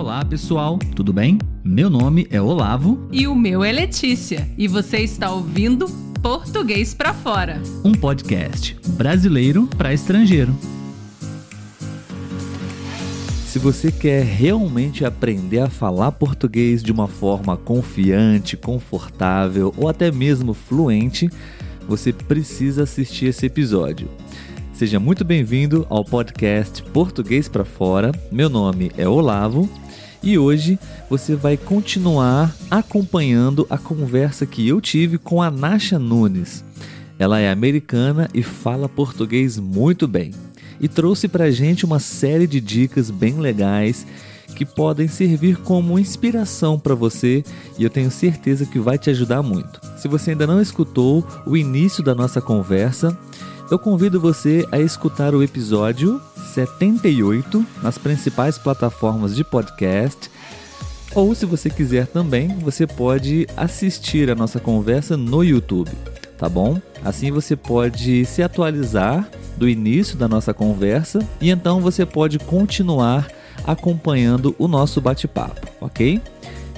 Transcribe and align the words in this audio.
Olá, 0.00 0.24
pessoal, 0.24 0.78
tudo 0.96 1.12
bem? 1.12 1.36
Meu 1.62 1.90
nome 1.90 2.26
é 2.30 2.40
Olavo 2.40 3.06
e 3.12 3.26
o 3.26 3.34
meu 3.34 3.62
é 3.62 3.70
Letícia, 3.70 4.48
e 4.56 4.66
você 4.66 5.00
está 5.00 5.30
ouvindo 5.30 5.84
Português 6.22 6.94
para 6.94 7.12
Fora, 7.12 7.60
um 7.84 7.92
podcast 7.92 8.78
brasileiro 8.96 9.66
para 9.76 9.92
estrangeiro. 9.92 10.56
Se 13.44 13.58
você 13.58 13.92
quer 13.92 14.24
realmente 14.24 15.04
aprender 15.04 15.58
a 15.58 15.68
falar 15.68 16.12
português 16.12 16.82
de 16.82 16.90
uma 16.90 17.06
forma 17.06 17.54
confiante, 17.58 18.56
confortável 18.56 19.70
ou 19.76 19.86
até 19.86 20.10
mesmo 20.10 20.54
fluente, 20.54 21.28
você 21.86 22.10
precisa 22.10 22.84
assistir 22.84 23.26
esse 23.26 23.44
episódio. 23.44 24.08
Seja 24.72 24.98
muito 24.98 25.26
bem-vindo 25.26 25.86
ao 25.90 26.02
podcast 26.06 26.82
Português 26.84 27.48
para 27.48 27.66
Fora. 27.66 28.12
Meu 28.32 28.48
nome 28.48 28.90
é 28.96 29.06
Olavo 29.06 29.68
e 30.22 30.38
hoje 30.38 30.78
você 31.08 31.34
vai 31.34 31.56
continuar 31.56 32.54
acompanhando 32.70 33.66
a 33.70 33.78
conversa 33.78 34.46
que 34.46 34.66
eu 34.66 34.80
tive 34.80 35.18
com 35.18 35.42
a 35.42 35.50
Nasha 35.50 35.98
Nunes. 35.98 36.64
Ela 37.18 37.40
é 37.40 37.50
americana 37.50 38.28
e 38.32 38.42
fala 38.42 38.88
português 38.88 39.58
muito 39.58 40.06
bem 40.06 40.32
e 40.80 40.88
trouxe 40.88 41.28
para 41.28 41.50
gente 41.50 41.84
uma 41.84 41.98
série 41.98 42.46
de 42.46 42.60
dicas 42.60 43.10
bem 43.10 43.38
legais 43.38 44.06
que 44.56 44.64
podem 44.64 45.06
servir 45.08 45.56
como 45.58 45.98
inspiração 45.98 46.78
para 46.78 46.94
você 46.94 47.44
e 47.78 47.84
eu 47.84 47.90
tenho 47.90 48.10
certeza 48.10 48.66
que 48.66 48.78
vai 48.78 48.98
te 48.98 49.10
ajudar 49.10 49.42
muito. 49.42 49.80
Se 49.96 50.08
você 50.08 50.32
ainda 50.32 50.46
não 50.46 50.60
escutou 50.60 51.26
o 51.46 51.56
início 51.56 52.02
da 52.02 52.14
nossa 52.14 52.40
conversa, 52.40 53.16
eu 53.70 53.78
convido 53.78 54.20
você 54.20 54.66
a 54.72 54.80
escutar 54.80 55.32
o 55.32 55.42
episódio 55.42 56.20
78 56.52 57.64
nas 57.80 57.96
principais 57.96 58.58
plataformas 58.58 59.34
de 59.36 59.44
podcast. 59.44 60.28
Ou, 61.14 61.34
se 61.34 61.46
você 61.46 61.70
quiser 61.70 62.08
também, 62.08 62.48
você 62.58 62.86
pode 62.86 63.46
assistir 63.56 64.28
a 64.28 64.34
nossa 64.34 64.58
conversa 64.58 65.16
no 65.16 65.44
YouTube, 65.44 65.90
tá 66.36 66.48
bom? 66.48 66.80
Assim 67.04 67.30
você 67.30 67.54
pode 67.54 68.24
se 68.24 68.42
atualizar 68.42 69.28
do 69.56 69.68
início 69.68 70.16
da 70.16 70.26
nossa 70.26 70.52
conversa 70.52 71.20
e 71.40 71.50
então 71.50 71.80
você 71.80 72.04
pode 72.04 72.38
continuar 72.38 73.28
acompanhando 73.64 74.54
o 74.58 74.66
nosso 74.66 75.00
bate-papo, 75.00 75.68
ok? 75.80 76.20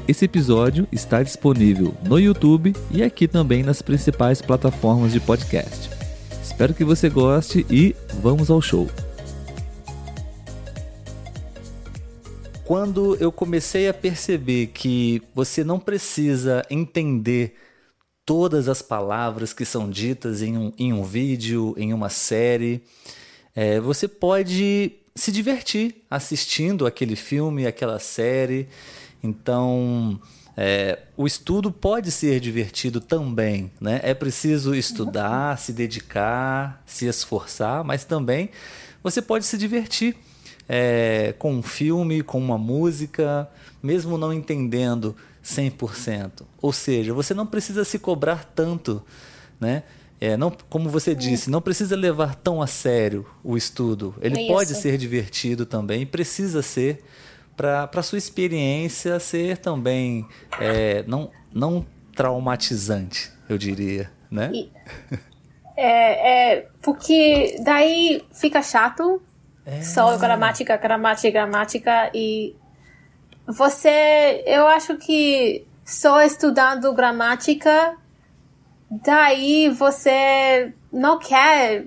Esse 0.07 0.25
episódio 0.25 0.87
está 0.91 1.23
disponível 1.23 1.95
no 2.05 2.19
YouTube 2.19 2.75
e 2.91 3.03
aqui 3.03 3.29
também 3.29 3.63
nas 3.63 3.81
principais 3.81 4.43
plataformas 4.43 5.13
de 5.13 5.21
podcast. 5.21 5.92
Espero 6.63 6.75
que 6.75 6.85
você 6.85 7.09
goste 7.09 7.67
e 7.69 7.93
vamos 8.21 8.49
ao 8.49 8.63
show. 8.63 8.89
Quando 12.65 13.17
eu 13.17 13.33
comecei 13.33 13.89
a 13.89 13.93
perceber 13.93 14.69
que 14.69 15.21
você 15.35 15.65
não 15.65 15.81
precisa 15.81 16.65
entender 16.71 17.57
todas 18.25 18.69
as 18.69 18.81
palavras 18.81 19.53
que 19.53 19.65
são 19.65 19.91
ditas 19.91 20.41
em 20.41 20.57
um, 20.57 20.73
em 20.79 20.93
um 20.93 21.03
vídeo, 21.03 21.75
em 21.77 21.93
uma 21.93 22.09
série, 22.09 22.85
é, 23.57 23.81
você 23.81 24.07
pode 24.07 24.93
se 25.17 25.33
divertir 25.33 26.05
assistindo 26.09 26.87
aquele 26.87 27.17
filme, 27.17 27.67
aquela 27.67 27.99
série. 27.99 28.69
Então, 29.21 30.21
é, 30.57 30.99
o 31.17 31.27
estudo 31.27 31.71
pode 31.73 32.11
ser 32.11 32.39
divertido 32.39 33.01
também, 33.01 33.73
né? 33.81 34.01
É 34.03 34.13
preciso 34.13 34.75
estudar, 34.75 35.59
se 35.59 35.73
dedicar, 35.73 36.83
se 36.85 37.07
esforçar, 37.07 37.83
mas 37.83 38.05
também 38.05 38.51
você 39.03 39.23
pode 39.23 39.47
se 39.47 39.57
divertir 39.57 40.17
é, 40.69 41.35
com 41.39 41.55
um 41.55 41.63
filme, 41.63 42.23
com 42.23 42.39
uma 42.39 42.59
música, 42.59 43.49
mesmo 43.83 44.19
não 44.19 44.33
entendendo 44.33 45.17
100%. 45.43 46.43
Ou 46.61 46.73
seja, 46.73 47.15
você 47.15 47.33
não 47.33 47.47
precisa 47.47 47.85
se 47.85 47.99
cobrar 47.99 48.45
tanto, 48.55 49.03
né? 49.59 49.83
É, 50.21 50.37
não, 50.37 50.53
como 50.71 50.89
você 50.89 51.17
disse, 51.17 51.51
não 51.51 51.61
precisa 51.61 51.97
levar 51.97 52.37
tão 52.37 52.63
a 52.63 52.67
sério 52.69 53.27
o 53.43 53.57
estudo. 53.57 54.15
Ele 54.21 54.47
pode 54.47 54.73
ser 54.77 54.97
divertido 54.97 55.67
também, 55.67 56.07
precisa 56.07 56.63
ser 56.63 57.03
para 57.57 57.89
a 57.93 58.03
sua 58.03 58.19
experiência 58.19 59.19
ser 59.21 59.59
também 59.59 60.27
é, 60.61 61.03
não, 61.07 61.31
não 61.53 61.87
traumatizante, 62.15 63.31
eu 63.49 63.57
diria, 63.59 64.11
né? 64.31 64.51
E, 64.53 64.73
é, 65.77 66.55
é, 66.55 66.69
porque 66.81 67.57
daí 67.65 68.25
fica 68.33 68.63
chato, 68.63 69.23
é. 69.65 69.83
só 69.83 70.17
gramática, 70.17 70.77
gramática, 70.77 71.31
gramática 71.31 72.11
e 72.15 72.55
você, 73.47 74.43
eu 74.47 74.67
acho 74.67 74.97
que 74.97 75.67
só 75.85 76.23
estudando 76.23 76.93
gramática, 76.95 77.97
daí 78.91 79.69
você 79.71 80.73
não 80.93 81.19
quer 81.19 81.87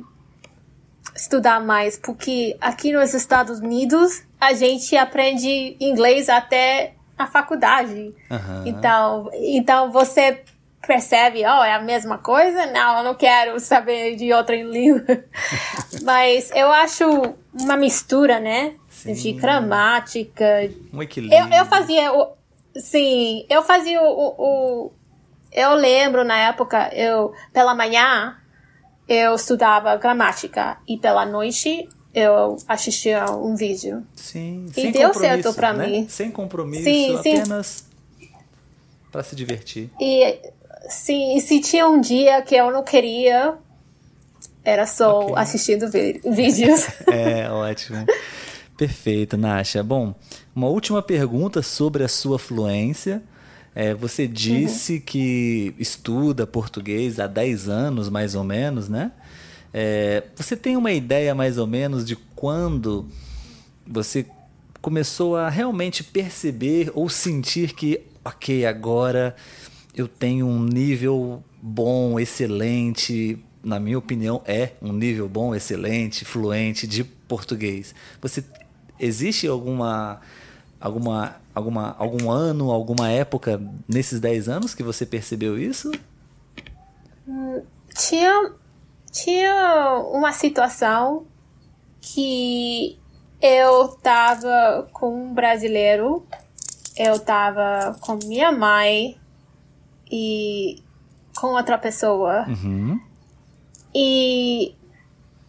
estudar 1.15 1.59
mais, 1.61 1.97
porque 1.97 2.57
aqui 2.59 2.91
nos 2.91 3.13
Estados 3.13 3.59
Unidos 3.59 4.23
a 4.39 4.53
gente 4.53 4.95
aprende 4.97 5.77
inglês 5.79 6.27
até 6.29 6.93
a 7.17 7.25
faculdade. 7.25 8.13
Uhum. 8.29 8.63
Então, 8.65 9.29
então 9.33 9.91
você 9.91 10.43
percebe, 10.85 11.39
oh, 11.39 11.63
é 11.63 11.73
a 11.73 11.81
mesma 11.81 12.17
coisa? 12.17 12.67
Não, 12.67 12.99
eu 12.99 13.03
não 13.03 13.15
quero 13.15 13.59
saber 13.59 14.15
de 14.15 14.31
outra 14.33 14.55
língua. 14.55 15.23
Mas 16.03 16.51
eu 16.53 16.71
acho 16.71 17.35
uma 17.53 17.77
mistura, 17.77 18.39
né? 18.39 18.75
Sim. 18.89 19.13
De 19.13 19.31
gramática. 19.33 20.69
Um 20.93 21.01
equilíbrio. 21.01 21.39
Eu, 21.39 21.59
eu 21.59 21.65
fazia 21.65 22.13
o. 22.13 22.33
Sim, 22.75 23.45
eu 23.49 23.63
fazia 23.63 24.01
o, 24.01 24.35
o. 24.37 24.91
Eu 25.51 25.73
lembro 25.73 26.25
na 26.25 26.37
época, 26.37 26.89
eu, 26.93 27.33
pela 27.53 27.73
manhã, 27.73 28.35
eu 29.07 29.35
estudava 29.35 29.95
gramática 29.95 30.77
e 30.87 30.97
pela 30.97 31.25
noite 31.25 31.87
eu 32.13 32.57
assistia 32.67 33.25
um 33.31 33.55
vídeo. 33.55 34.05
Sim, 34.15 34.67
e 34.75 34.91
deu 34.91 35.13
certo 35.13 35.53
para 35.53 35.73
né? 35.73 35.87
mim. 35.87 36.07
Sem 36.09 36.31
compromisso, 36.31 36.83
sim, 36.83 37.15
apenas 37.15 37.85
para 39.11 39.23
se 39.23 39.35
divertir. 39.35 39.89
E 39.99 40.39
sim, 40.89 41.39
se 41.39 41.59
tinha 41.59 41.87
um 41.87 41.99
dia 41.99 42.41
que 42.41 42.55
eu 42.55 42.71
não 42.71 42.83
queria, 42.83 43.55
era 44.63 44.85
só 44.85 45.21
okay. 45.21 45.35
assistindo 45.35 45.89
vídeos. 45.89 46.87
é, 47.07 47.49
ótimo. 47.49 48.05
Perfeito, 48.77 49.37
Nasha. 49.37 49.83
Bom, 49.83 50.13
uma 50.55 50.67
última 50.67 51.01
pergunta 51.01 51.61
sobre 51.61 52.03
a 52.03 52.07
sua 52.07 52.39
fluência. 52.39 53.21
É, 53.75 53.93
você 53.93 54.25
disse 54.25 54.93
uhum. 54.93 55.01
que 55.01 55.75
estuda 55.77 56.47
português 56.47 57.19
há 57.19 57.27
10 57.27 57.67
anos, 57.67 58.09
mais 58.09 58.33
ou 58.33 58.43
menos, 58.43 58.87
né? 58.87 59.11
É, 59.73 60.23
você 60.33 60.55
tem 60.55 60.77
uma 60.77 60.93
ideia 60.93 61.35
mais 61.35 61.57
ou 61.57 61.67
menos 61.67 62.05
de 62.05 62.15
quando 62.15 63.05
você 63.85 64.25
começou 64.81 65.35
a 65.35 65.49
realmente 65.49 66.01
perceber 66.01 66.89
ou 66.95 67.09
sentir 67.09 67.73
que, 67.73 67.99
ok, 68.23 68.65
agora 68.65 69.35
eu 69.93 70.07
tenho 70.07 70.47
um 70.47 70.63
nível 70.63 71.43
bom, 71.61 72.17
excelente, 72.17 73.37
na 73.61 73.79
minha 73.79 73.97
opinião, 73.97 74.41
é 74.45 74.71
um 74.81 74.93
nível 74.93 75.27
bom, 75.27 75.53
excelente, 75.53 76.23
fluente 76.23 76.87
de 76.87 77.03
português. 77.03 77.93
Você 78.21 78.41
existe 78.97 79.47
alguma 79.47 80.21
alguma 80.79 81.35
alguma 81.53 81.95
algum 81.97 82.29
ano, 82.29 82.71
alguma 82.71 83.09
época 83.09 83.61
nesses 83.87 84.19
10 84.19 84.49
anos 84.49 84.75
que 84.75 84.83
você 84.83 85.05
percebeu 85.05 85.57
isso? 85.57 85.91
Tinha 87.95 88.51
tinha 89.11 89.97
uma 90.11 90.33
situação 90.33 91.25
que 92.01 92.99
eu 93.41 93.87
tava 93.87 94.87
com 94.91 95.27
um 95.27 95.33
brasileiro, 95.33 96.25
eu 96.97 97.19
tava 97.19 97.97
com 98.01 98.15
minha 98.15 98.51
mãe 98.51 99.17
e 100.11 100.83
com 101.39 101.47
outra 101.47 101.77
pessoa. 101.77 102.45
Uhum. 102.47 102.99
E 103.93 104.75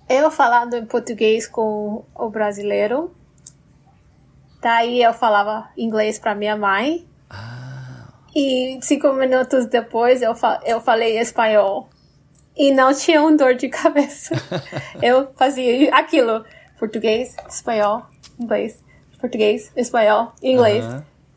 eu 0.09 0.31
falando 0.31 0.75
em 0.75 0.87
português 0.87 1.49
com 1.49 2.05
o 2.15 2.31
brasileiro, 2.31 3.11
daí 4.67 5.01
eu 5.01 5.15
falava 5.15 5.69
inglês 5.79 6.19
para 6.19 6.35
minha 6.35 6.57
mãe. 6.57 7.07
Ah. 7.31 8.09
E 8.35 8.79
cinco 8.83 9.13
minutos 9.13 9.67
depois 9.67 10.21
eu, 10.21 10.35
fa 10.35 10.61
eu 10.67 10.81
falei 10.81 11.21
espanhol 11.21 11.89
e 12.57 12.73
não 12.73 12.93
tinha 12.93 13.23
um 13.23 13.37
dor 13.37 13.55
de 13.55 13.69
cabeça. 13.69 14.35
eu 15.01 15.29
fazia 15.37 15.95
aquilo: 15.95 16.45
português, 16.81 17.37
espanhol, 17.49 18.07
inglês, 18.41 18.83
português, 19.21 19.71
espanhol, 19.77 20.33
inglês. 20.43 20.85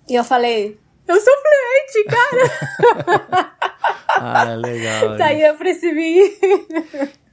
E 0.10 0.16
eu 0.16 0.24
falei: 0.24 0.80
eu 1.08 1.22
sou 1.22 1.34
fluente, 1.44 2.10
cara! 2.10 3.54
ah, 4.10 4.56
legal. 4.56 5.18
Daí 5.18 5.44
eu 5.44 5.56
percebi. 5.56 6.36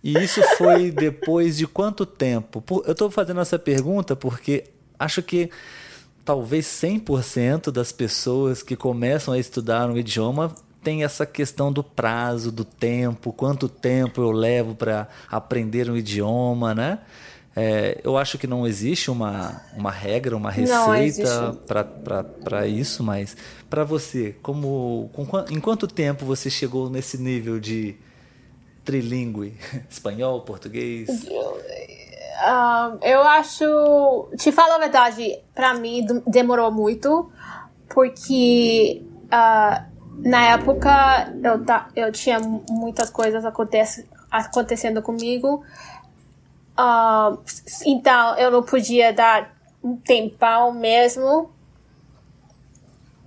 e 0.05 0.23
isso 0.23 0.43
foi 0.59 0.91
depois 0.91 1.57
de 1.57 1.67
quanto 1.67 2.05
tempo? 2.05 2.63
Eu 2.85 2.93
estou 2.93 3.11
fazendo 3.11 3.41
essa 3.41 3.59
pergunta 3.59 4.15
porque 4.15 4.65
acho 4.99 5.23
que 5.23 5.51
talvez 6.27 6.67
100% 6.67 7.71
das 7.71 7.93
pessoas 7.93 8.61
que 8.61 8.75
começam 8.75 9.33
a 9.33 9.39
estudar 9.39 9.89
um 9.89 9.97
idioma 9.97 10.53
tem 10.83 11.05
essa 11.05 11.25
questão 11.25 11.73
do 11.73 11.83
prazo, 11.83 12.51
do 12.51 12.65
tempo, 12.65 13.33
quanto 13.33 13.69
tempo 13.69 14.21
eu 14.21 14.33
levo 14.33 14.75
para 14.75 15.09
aprender 15.31 15.89
um 15.89 15.97
idioma, 15.97 16.75
né? 16.75 16.99
É, 17.55 18.01
eu 18.05 18.19
acho 18.19 18.37
que 18.39 18.47
não 18.47 18.67
existe 18.67 19.11
uma, 19.11 19.63
uma 19.75 19.91
regra, 19.91 20.37
uma 20.37 20.51
receita 20.51 21.57
para 22.45 22.67
isso, 22.67 23.03
mas 23.03 23.37
para 23.71 23.83
você, 23.83 24.37
como 24.43 25.09
com, 25.13 25.27
em 25.51 25.61
quanto 25.61 25.87
tempo 25.87 26.27
você 26.27 26.51
chegou 26.51 26.91
nesse 26.91 27.17
nível 27.17 27.59
de 27.59 27.97
trilingue? 28.85 29.55
Espanhol, 29.89 30.43
português? 30.43 31.09
Uh, 32.37 32.99
eu 33.03 33.23
acho. 33.23 34.29
Te 34.37 34.53
falo 34.53 34.75
a 34.75 34.79
verdade, 34.79 35.39
para 35.55 35.73
mim 35.75 36.07
demorou 36.27 36.71
muito, 36.71 37.31
porque 37.89 39.03
uh, 39.25 39.85
na 40.19 40.53
época 40.53 41.33
eu, 41.43 41.65
ta, 41.65 41.89
eu 41.97 42.13
tinha 42.13 42.39
muitas 42.39 43.09
coisas 43.09 43.45
acontece, 43.45 44.07
acontecendo 44.31 45.01
comigo. 45.01 45.65
Uh, 46.79 47.39
então 47.87 48.37
eu 48.37 48.51
não 48.51 48.63
podia 48.63 49.13
dar 49.15 49.55
um 49.83 49.97
tempão 49.97 50.73
mesmo 50.73 51.51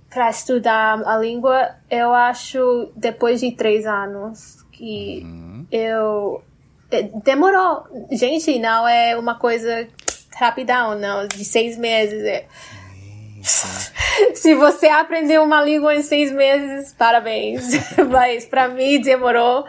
para 0.08 0.30
estudar 0.30 1.02
a 1.04 1.18
língua. 1.18 1.70
Eu 1.90 2.14
acho 2.14 2.92
depois 2.94 3.40
de 3.40 3.50
três 3.52 3.86
anos 3.86 4.64
que 4.70 5.22
uhum. 5.24 5.66
eu 5.70 6.44
demorou. 7.24 7.84
Gente, 8.10 8.58
não 8.58 8.86
é 8.86 9.16
uma 9.16 9.34
coisa 9.36 9.88
rapidão, 10.34 10.98
não, 10.98 11.26
de 11.26 11.44
seis 11.44 11.76
meses. 11.78 12.22
É. 12.24 12.46
Se 14.34 14.54
você 14.54 14.86
aprendeu 14.86 15.42
uma 15.42 15.62
língua 15.62 15.94
em 15.94 16.02
seis 16.02 16.30
meses, 16.32 16.92
parabéns. 16.92 17.64
Mas 18.10 18.44
para 18.44 18.68
mim 18.68 19.00
demorou. 19.00 19.64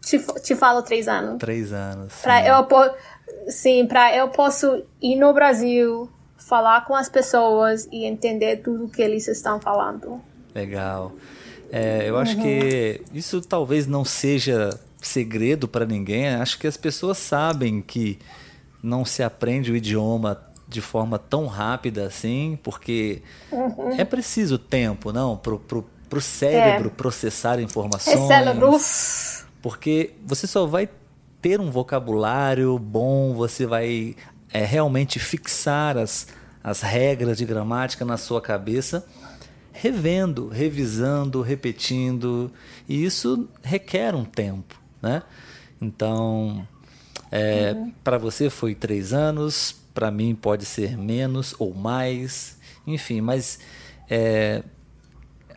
Te, 0.00 0.18
te 0.42 0.54
falo 0.54 0.82
três 0.82 1.08
anos. 1.08 1.38
Três 1.38 1.72
anos. 1.72 2.14
Pra 2.22 2.42
sim. 2.42 2.48
eu, 2.48 3.50
sim, 3.50 3.86
para 3.86 4.16
eu 4.16 4.28
posso 4.28 4.84
ir 5.02 5.16
no 5.16 5.34
Brasil, 5.34 6.08
falar 6.36 6.84
com 6.84 6.94
as 6.94 7.08
pessoas 7.08 7.88
e 7.90 8.04
entender 8.04 8.58
tudo 8.58 8.88
que 8.88 9.02
eles 9.02 9.26
estão 9.26 9.60
falando. 9.60 10.20
Legal. 10.54 11.12
É, 11.72 12.08
eu 12.08 12.16
acho 12.16 12.36
uhum. 12.36 12.42
que 12.42 13.02
isso 13.12 13.40
talvez 13.40 13.88
não 13.88 14.04
seja 14.04 14.70
segredo 15.00 15.68
para 15.68 15.86
ninguém. 15.86 16.28
Acho 16.28 16.58
que 16.58 16.66
as 16.66 16.76
pessoas 16.76 17.18
sabem 17.18 17.80
que 17.80 18.18
não 18.82 19.04
se 19.04 19.22
aprende 19.22 19.72
o 19.72 19.76
idioma 19.76 20.40
de 20.68 20.80
forma 20.80 21.18
tão 21.18 21.46
rápida 21.46 22.06
assim, 22.06 22.58
porque 22.62 23.22
uhum. 23.52 23.92
é 23.96 24.04
preciso 24.04 24.58
tempo, 24.58 25.12
não, 25.12 25.36
pro, 25.36 25.58
pro, 25.60 25.88
pro 26.08 26.20
cérebro 26.20 26.88
é. 26.88 26.90
processar 26.90 27.60
informações. 27.60 28.16
É 28.16 28.26
cérebro. 28.26 28.70
Porque 29.62 30.14
você 30.24 30.46
só 30.46 30.66
vai 30.66 30.88
ter 31.40 31.60
um 31.60 31.70
vocabulário 31.70 32.78
bom, 32.78 33.32
você 33.34 33.66
vai 33.66 34.16
é, 34.52 34.64
realmente 34.64 35.18
fixar 35.18 35.96
as, 35.96 36.26
as 36.62 36.80
regras 36.80 37.38
de 37.38 37.44
gramática 37.44 38.04
na 38.04 38.16
sua 38.16 38.40
cabeça 38.40 39.06
revendo, 39.78 40.48
revisando, 40.48 41.42
repetindo, 41.42 42.50
e 42.88 43.04
isso 43.04 43.46
requer 43.62 44.14
um 44.14 44.24
tempo 44.24 44.85
né? 45.06 45.22
Então, 45.80 46.66
é, 47.30 47.72
uhum. 47.72 47.92
para 48.02 48.18
você 48.18 48.50
foi 48.50 48.74
três 48.74 49.12
anos, 49.12 49.76
para 49.94 50.10
mim 50.10 50.34
pode 50.34 50.64
ser 50.64 50.96
menos 50.96 51.54
ou 51.58 51.72
mais, 51.72 52.58
enfim, 52.86 53.20
mas 53.20 53.60
é, 54.10 54.62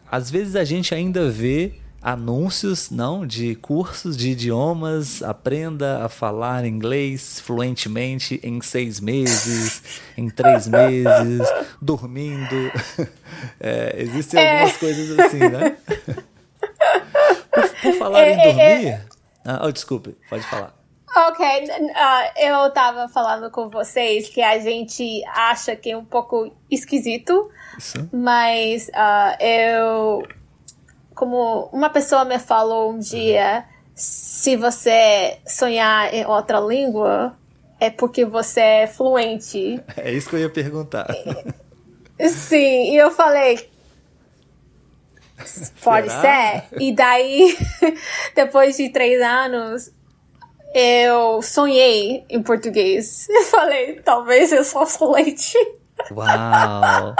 às 0.09 0.29
vezes 0.29 0.55
a 0.55 0.63
gente 0.63 0.93
ainda 0.93 1.29
vê 1.29 1.73
anúncios 2.01 2.89
não 2.89 3.25
de 3.27 3.55
cursos 3.55 4.15
de 4.15 4.29
idiomas 4.29 5.21
aprenda 5.21 6.05
a 6.05 6.07
falar 6.07 6.63
inglês 6.63 7.41
fluentemente 7.41 8.39
em 8.41 8.61
seis 8.61 9.01
meses 9.01 9.81
em 10.17 10.29
três 10.29 10.65
meses 10.69 11.45
dormindo 11.81 12.71
é, 13.59 13.95
existem 13.97 14.39
é. 14.39 14.53
algumas 14.53 14.77
coisas 14.77 15.19
assim 15.19 15.39
né 15.39 15.75
por, 17.51 17.69
por 17.81 17.93
falar 17.95 18.29
em 18.29 18.31
é, 18.31 18.33
é, 18.33 18.39
é. 18.39 18.53
dormir 18.53 19.08
ah, 19.45 19.61
oh, 19.65 19.71
desculpe, 19.71 20.17
pode 20.29 20.43
falar. 20.43 20.79
Ok, 21.15 21.45
uh, 21.45 22.39
eu 22.39 22.69
tava 22.71 23.07
falando 23.07 23.49
com 23.49 23.67
vocês 23.67 24.29
que 24.29 24.41
a 24.41 24.59
gente 24.59 25.23
acha 25.27 25.75
que 25.75 25.91
é 25.91 25.97
um 25.97 26.05
pouco 26.05 26.55
esquisito, 26.69 27.49
Isso. 27.77 28.09
mas 28.11 28.89
uh, 28.89 29.43
eu. 29.43 30.27
Como 31.15 31.69
uma 31.73 31.89
pessoa 31.89 32.23
me 32.23 32.39
falou 32.39 32.93
um 32.93 32.99
dia, 32.99 33.65
se 33.93 34.55
você 34.55 35.39
sonhar 35.45 36.13
em 36.13 36.25
outra 36.25 36.59
língua, 36.61 37.35
é 37.79 37.89
porque 37.89 38.23
você 38.23 38.61
é 38.61 38.87
fluente. 38.87 39.81
É 39.97 40.11
isso 40.11 40.29
que 40.29 40.35
eu 40.35 40.39
ia 40.39 40.49
perguntar. 40.49 41.07
Sim, 42.29 42.93
e 42.93 42.97
eu 42.97 43.11
falei, 43.11 43.69
Pode 45.83 46.09
Será? 46.09 46.21
ser. 46.21 46.63
E 46.79 46.93
daí, 46.93 47.57
depois 48.35 48.77
de 48.77 48.89
três 48.89 49.21
anos, 49.21 49.91
eu 50.73 51.41
sonhei 51.41 52.25
em 52.29 52.41
português. 52.41 53.27
Eu 53.29 53.43
falei, 53.43 54.01
talvez 54.01 54.51
eu 54.51 54.63
sou 54.63 54.85
fluente. 54.85 55.57
Uau! 56.11 57.15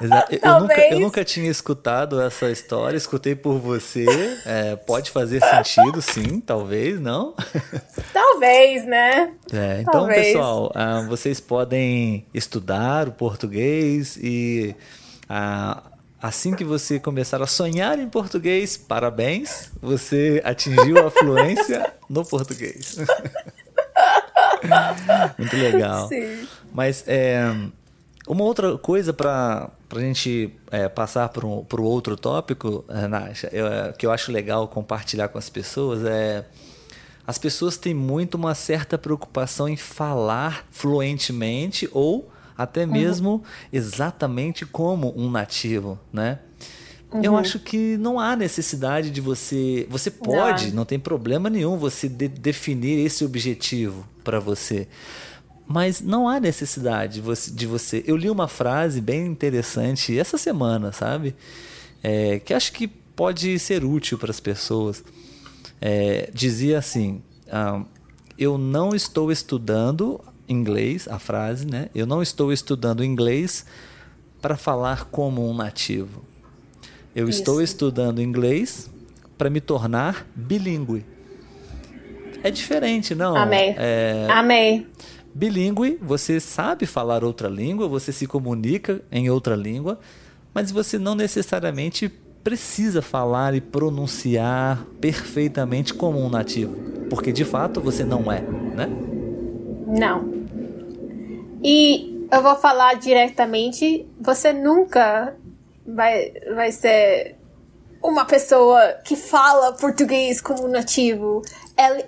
Eu 0.00 0.60
nunca, 0.60 0.80
eu 0.90 1.00
nunca 1.00 1.24
tinha 1.24 1.48
escutado 1.48 2.20
essa 2.20 2.50
história, 2.50 2.96
escutei 2.96 3.34
por 3.34 3.58
você. 3.58 4.04
É, 4.44 4.76
pode 4.76 5.10
fazer 5.10 5.40
sentido, 5.40 6.02
sim, 6.02 6.40
talvez, 6.40 7.00
não? 7.00 7.34
Talvez, 8.12 8.84
né? 8.84 9.32
É, 9.52 9.80
então, 9.80 9.92
talvez. 9.92 10.26
pessoal, 10.26 10.72
uh, 10.74 11.08
vocês 11.08 11.40
podem 11.40 12.26
estudar 12.34 13.08
o 13.08 13.12
português 13.12 14.18
e 14.20 14.74
uh, 15.30 15.93
Assim 16.24 16.54
que 16.54 16.64
você 16.64 16.98
começar 16.98 17.42
a 17.42 17.46
sonhar 17.46 17.98
em 17.98 18.08
português, 18.08 18.78
parabéns, 18.78 19.70
você 19.78 20.40
atingiu 20.42 21.06
a 21.06 21.10
fluência 21.10 21.92
no 22.08 22.24
português. 22.24 22.96
Muito 25.36 25.54
legal. 25.54 26.08
Sim. 26.08 26.48
Mas 26.72 27.04
é, 27.06 27.54
uma 28.26 28.42
outra 28.42 28.78
coisa 28.78 29.12
para 29.12 29.68
a 29.94 30.00
gente 30.00 30.50
é, 30.70 30.88
passar 30.88 31.28
para 31.28 31.46
o 31.46 31.82
outro 31.82 32.16
tópico, 32.16 32.86
Nacha, 32.88 33.50
eu, 33.52 33.66
é, 33.66 33.92
que 33.92 34.06
eu 34.06 34.10
acho 34.10 34.32
legal 34.32 34.66
compartilhar 34.66 35.28
com 35.28 35.36
as 35.36 35.50
pessoas 35.50 36.06
é 36.06 36.46
as 37.26 37.36
pessoas 37.36 37.76
têm 37.76 37.92
muito 37.92 38.36
uma 38.36 38.54
certa 38.54 38.96
preocupação 38.96 39.68
em 39.68 39.76
falar 39.76 40.64
fluentemente 40.70 41.86
ou 41.92 42.32
até 42.56 42.84
uhum. 42.84 42.92
mesmo 42.92 43.30
uhum. 43.30 43.42
exatamente 43.72 44.64
como 44.64 45.12
um 45.16 45.30
nativo, 45.30 45.98
né? 46.12 46.38
Uhum. 47.12 47.22
Eu 47.22 47.36
acho 47.36 47.60
que 47.60 47.96
não 47.96 48.18
há 48.18 48.34
necessidade 48.34 49.10
de 49.10 49.20
você. 49.20 49.86
Você 49.88 50.10
pode, 50.10 50.68
não, 50.68 50.76
não 50.78 50.84
tem 50.84 50.98
problema 50.98 51.48
nenhum 51.48 51.76
você 51.76 52.08
de, 52.08 52.26
definir 52.26 53.04
esse 53.06 53.24
objetivo 53.24 54.06
para 54.24 54.40
você. 54.40 54.88
Mas 55.66 56.00
não 56.00 56.28
há 56.28 56.40
necessidade 56.40 57.14
de 57.14 57.20
você, 57.20 57.50
de 57.50 57.66
você. 57.66 58.02
Eu 58.06 58.16
li 58.16 58.28
uma 58.28 58.48
frase 58.48 59.00
bem 59.00 59.26
interessante 59.26 60.18
essa 60.18 60.36
semana, 60.36 60.92
sabe? 60.92 61.34
É, 62.02 62.38
que 62.40 62.52
acho 62.52 62.72
que 62.72 62.88
pode 62.88 63.58
ser 63.58 63.84
útil 63.84 64.18
para 64.18 64.30
as 64.30 64.40
pessoas. 64.40 65.04
É, 65.80 66.30
dizia 66.34 66.78
assim: 66.78 67.22
ah, 67.50 67.82
Eu 68.36 68.58
não 68.58 68.94
estou 68.94 69.30
estudando 69.30 70.20
inglês, 70.48 71.08
a 71.08 71.18
frase, 71.18 71.66
né? 71.66 71.88
Eu 71.94 72.06
não 72.06 72.22
estou 72.22 72.52
estudando 72.52 73.04
inglês 73.04 73.64
para 74.40 74.56
falar 74.56 75.06
como 75.06 75.48
um 75.48 75.54
nativo. 75.54 76.22
Eu 77.14 77.28
Isso. 77.28 77.38
estou 77.38 77.62
estudando 77.62 78.20
inglês 78.20 78.90
para 79.38 79.48
me 79.48 79.60
tornar 79.60 80.26
bilíngue. 80.34 81.04
É 82.42 82.50
diferente, 82.50 83.14
não? 83.14 83.36
Amei. 83.36 83.74
É... 83.78 84.26
Amei. 84.30 84.86
Bilíngue, 85.34 85.98
você 86.00 86.38
sabe 86.38 86.86
falar 86.86 87.24
outra 87.24 87.48
língua, 87.48 87.88
você 87.88 88.12
se 88.12 88.26
comunica 88.26 89.00
em 89.10 89.30
outra 89.30 89.56
língua, 89.56 89.98
mas 90.52 90.70
você 90.70 90.98
não 90.98 91.14
necessariamente 91.14 92.08
precisa 92.44 93.00
falar 93.00 93.54
e 93.54 93.60
pronunciar 93.60 94.84
perfeitamente 95.00 95.94
como 95.94 96.24
um 96.24 96.28
nativo, 96.28 96.76
porque 97.08 97.32
de 97.32 97.44
fato 97.44 97.80
você 97.80 98.04
não 98.04 98.30
é, 98.30 98.42
né? 98.42 99.13
Não. 99.86 100.32
E 101.62 102.26
eu 102.30 102.42
vou 102.42 102.56
falar 102.56 102.94
diretamente, 102.94 104.06
você 104.20 104.52
nunca 104.52 105.36
vai, 105.86 106.32
vai 106.54 106.72
ser 106.72 107.36
uma 108.02 108.24
pessoa 108.24 108.98
que 109.04 109.16
fala 109.16 109.72
português 109.72 110.40
como 110.40 110.68
nativo. 110.68 111.42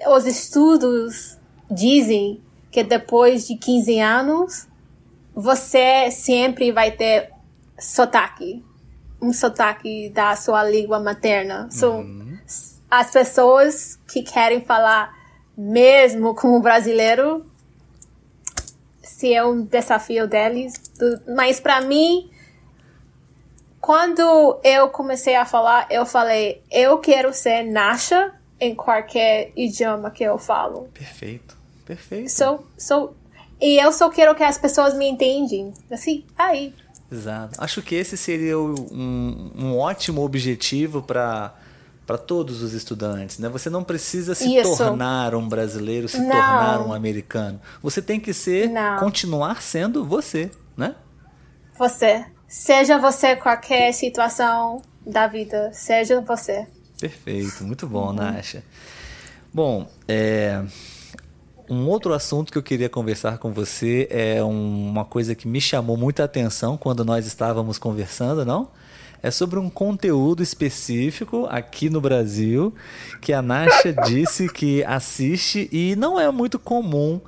os 0.08 0.26
estudos 0.26 1.38
dizem 1.70 2.42
que 2.70 2.82
depois 2.84 3.46
de 3.46 3.56
15 3.56 3.98
anos 4.00 4.68
você 5.34 6.10
sempre 6.10 6.70
vai 6.72 6.90
ter 6.90 7.30
sotaque, 7.78 8.64
um 9.20 9.32
sotaque 9.32 10.10
da 10.10 10.36
sua 10.36 10.62
língua 10.64 11.00
materna. 11.00 11.68
So, 11.70 12.04
As 12.90 13.10
pessoas 13.10 13.98
que 14.06 14.22
querem 14.22 14.60
falar 14.60 15.14
mesmo 15.56 16.34
como 16.34 16.60
brasileiro, 16.60 17.44
se 19.16 19.32
é 19.32 19.42
um 19.42 19.62
desafio 19.62 20.26
deles, 20.28 20.74
do- 20.98 21.34
mas 21.34 21.58
para 21.58 21.80
mim, 21.80 22.28
quando 23.80 24.60
eu 24.62 24.90
comecei 24.90 25.34
a 25.36 25.46
falar, 25.46 25.86
eu 25.90 26.04
falei, 26.04 26.62
eu 26.70 26.98
quero 26.98 27.32
ser 27.32 27.62
Nasha 27.62 28.32
em 28.60 28.74
qualquer 28.74 29.52
idioma 29.56 30.10
que 30.10 30.22
eu 30.22 30.36
falo. 30.36 30.88
Perfeito, 30.92 31.56
perfeito. 31.86 32.30
So, 32.30 32.60
so, 32.76 33.14
e 33.58 33.78
eu 33.82 33.90
só 33.90 34.10
quero 34.10 34.34
que 34.34 34.42
as 34.42 34.58
pessoas 34.58 34.94
me 34.94 35.08
entendem. 35.08 35.72
Assim, 35.90 36.24
aí. 36.36 36.74
Exato. 37.10 37.54
Acho 37.58 37.80
que 37.80 37.94
esse 37.94 38.18
seria 38.18 38.58
um, 38.58 39.50
um 39.56 39.78
ótimo 39.78 40.22
objetivo 40.22 41.00
para 41.02 41.54
para 42.06 42.16
todos 42.16 42.62
os 42.62 42.72
estudantes, 42.72 43.38
né? 43.38 43.48
Você 43.48 43.68
não 43.68 43.82
precisa 43.82 44.34
se 44.34 44.56
Isso. 44.56 44.76
tornar 44.78 45.34
um 45.34 45.48
brasileiro, 45.48 46.08
se 46.08 46.18
Não. 46.18 46.30
tornar 46.30 46.80
um 46.86 46.92
americano. 46.92 47.60
Você 47.82 48.00
tem 48.00 48.20
que 48.20 48.32
ser, 48.32 48.68
Não. 48.70 48.98
continuar 49.00 49.60
sendo 49.60 50.04
você, 50.04 50.50
né? 50.76 50.94
Você. 51.78 52.24
Seja 52.48 52.96
você 52.96 53.34
qualquer 53.34 53.92
situação 53.92 54.80
da 55.04 55.26
vida. 55.26 55.70
Seja 55.72 56.20
você. 56.20 56.66
Perfeito, 57.00 57.64
muito 57.64 57.86
bom, 57.88 58.12
Nasha. 58.12 58.62
Bom, 59.52 59.86
é, 60.06 60.62
um 61.68 61.86
outro 61.88 62.14
assunto 62.14 62.52
que 62.52 62.56
eu 62.58 62.62
queria 62.62 62.88
conversar 62.88 63.38
com 63.38 63.52
você 63.52 64.06
é 64.10 64.42
um- 64.44 64.88
uma 64.90 65.04
coisa 65.04 65.34
que 65.34 65.48
me 65.48 65.60
chamou 65.60 65.96
muita 65.96 66.22
atenção 66.24 66.76
quando 66.76 67.04
nós 67.04 67.26
estávamos 67.26 67.78
conversando, 67.78 68.44
não? 68.44 68.68
É 69.22 69.30
sobre 69.30 69.58
um 69.58 69.68
conteúdo 69.68 70.42
específico 70.42 71.46
aqui 71.50 71.90
no 71.90 72.00
Brasil 72.00 72.74
que 73.20 73.32
a 73.32 73.42
Nasha 73.42 73.92
disse 74.06 74.48
que 74.48 74.84
assiste 74.84 75.68
e 75.72 75.96
não 75.96 76.18
é 76.18 76.30
muito 76.30 76.58
comum 76.58 77.20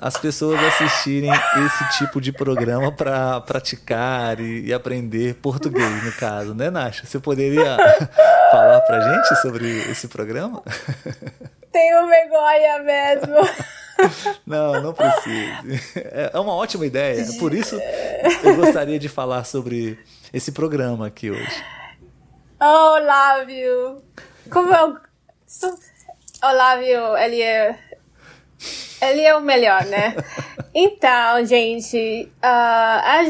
as 0.00 0.16
pessoas 0.16 0.62
assistirem 0.62 1.30
esse 1.30 1.98
tipo 1.98 2.20
de 2.20 2.32
programa 2.32 2.92
para 2.92 3.40
praticar 3.40 4.38
e, 4.38 4.66
e 4.66 4.72
aprender 4.72 5.34
português, 5.34 6.04
no 6.04 6.12
caso, 6.12 6.54
né, 6.54 6.70
Nasha? 6.70 7.04
Você 7.04 7.18
poderia 7.18 7.76
falar 8.50 8.80
pra 8.82 9.00
gente 9.00 9.40
sobre 9.42 9.66
esse 9.90 10.06
programa? 10.06 10.62
Tenho 11.72 12.06
vergonha 12.06 12.78
mesmo. 12.84 13.34
Não, 14.46 14.80
não 14.80 14.92
precisa. 14.92 15.82
É 15.96 16.30
é 16.32 16.38
uma 16.38 16.54
ótima 16.54 16.86
ideia. 16.86 17.26
Por 17.40 17.52
isso 17.52 17.76
eu 18.44 18.54
gostaria 18.54 18.96
de 18.96 19.08
falar 19.08 19.42
sobre 19.42 19.98
esse 20.32 20.52
programa 20.52 21.06
aqui 21.06 21.30
hoje. 21.30 21.64
oh, 22.60 22.96
Olávio. 22.96 24.02
Como 24.50 24.72
eu. 24.72 24.96
Olávio, 26.42 27.16
ele 27.16 27.42
é. 27.42 27.78
Ele 29.00 29.22
é 29.22 29.36
o 29.36 29.40
melhor, 29.40 29.84
né? 29.86 30.14
Então, 30.74 31.44
gente, 31.44 32.30
ah, 32.40 33.02
a, 33.02 33.24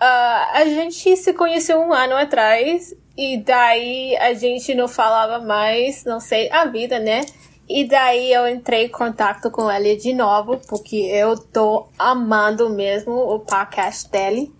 ah, 0.00 0.50
a 0.54 0.64
gente 0.64 1.16
se 1.16 1.34
conheceu 1.34 1.78
um 1.80 1.92
ano 1.92 2.16
atrás 2.16 2.94
e 3.16 3.36
daí 3.36 4.16
a 4.16 4.32
gente 4.32 4.74
não 4.74 4.88
falava 4.88 5.44
mais, 5.44 6.04
não 6.04 6.18
sei, 6.18 6.50
a 6.50 6.64
vida, 6.64 6.98
né? 6.98 7.26
E 7.68 7.84
daí 7.84 8.32
eu 8.32 8.48
entrei 8.48 8.86
em 8.86 8.88
contato 8.88 9.50
com 9.50 9.70
ele 9.70 9.96
de 9.96 10.14
novo, 10.14 10.58
porque 10.68 10.96
eu 10.96 11.36
tô 11.36 11.88
amando 11.98 12.70
mesmo 12.70 13.12
o 13.12 13.40
podcast 13.40 14.10
dele. 14.10 14.52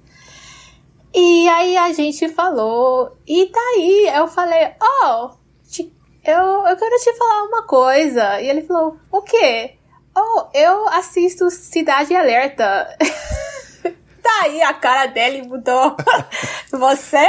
E 1.14 1.49
aí 1.49 1.76
a 1.76 1.92
gente 1.92 2.28
falou, 2.31 3.16
e 3.26 3.50
daí 3.52 4.11
eu 4.16 4.26
falei, 4.28 4.71
oh, 5.04 5.31
te- 5.71 5.92
eu, 6.25 6.66
eu 6.66 6.76
quero 6.76 6.97
te 6.99 7.12
falar 7.19 7.42
uma 7.45 7.66
coisa. 7.66 8.40
E 8.40 8.49
ele 8.49 8.62
falou, 8.62 8.97
o 9.11 9.21
quê? 9.23 9.75
Oh, 10.16 10.45
eu 10.54 10.88
assisto 10.88 11.50
Cidade 11.50 12.14
Alerta. 12.14 12.97
daí 14.23 14.62
a 14.62 14.73
cara 14.75 15.07
dele 15.07 15.42
mudou. 15.42 15.97
Você? 16.73 17.26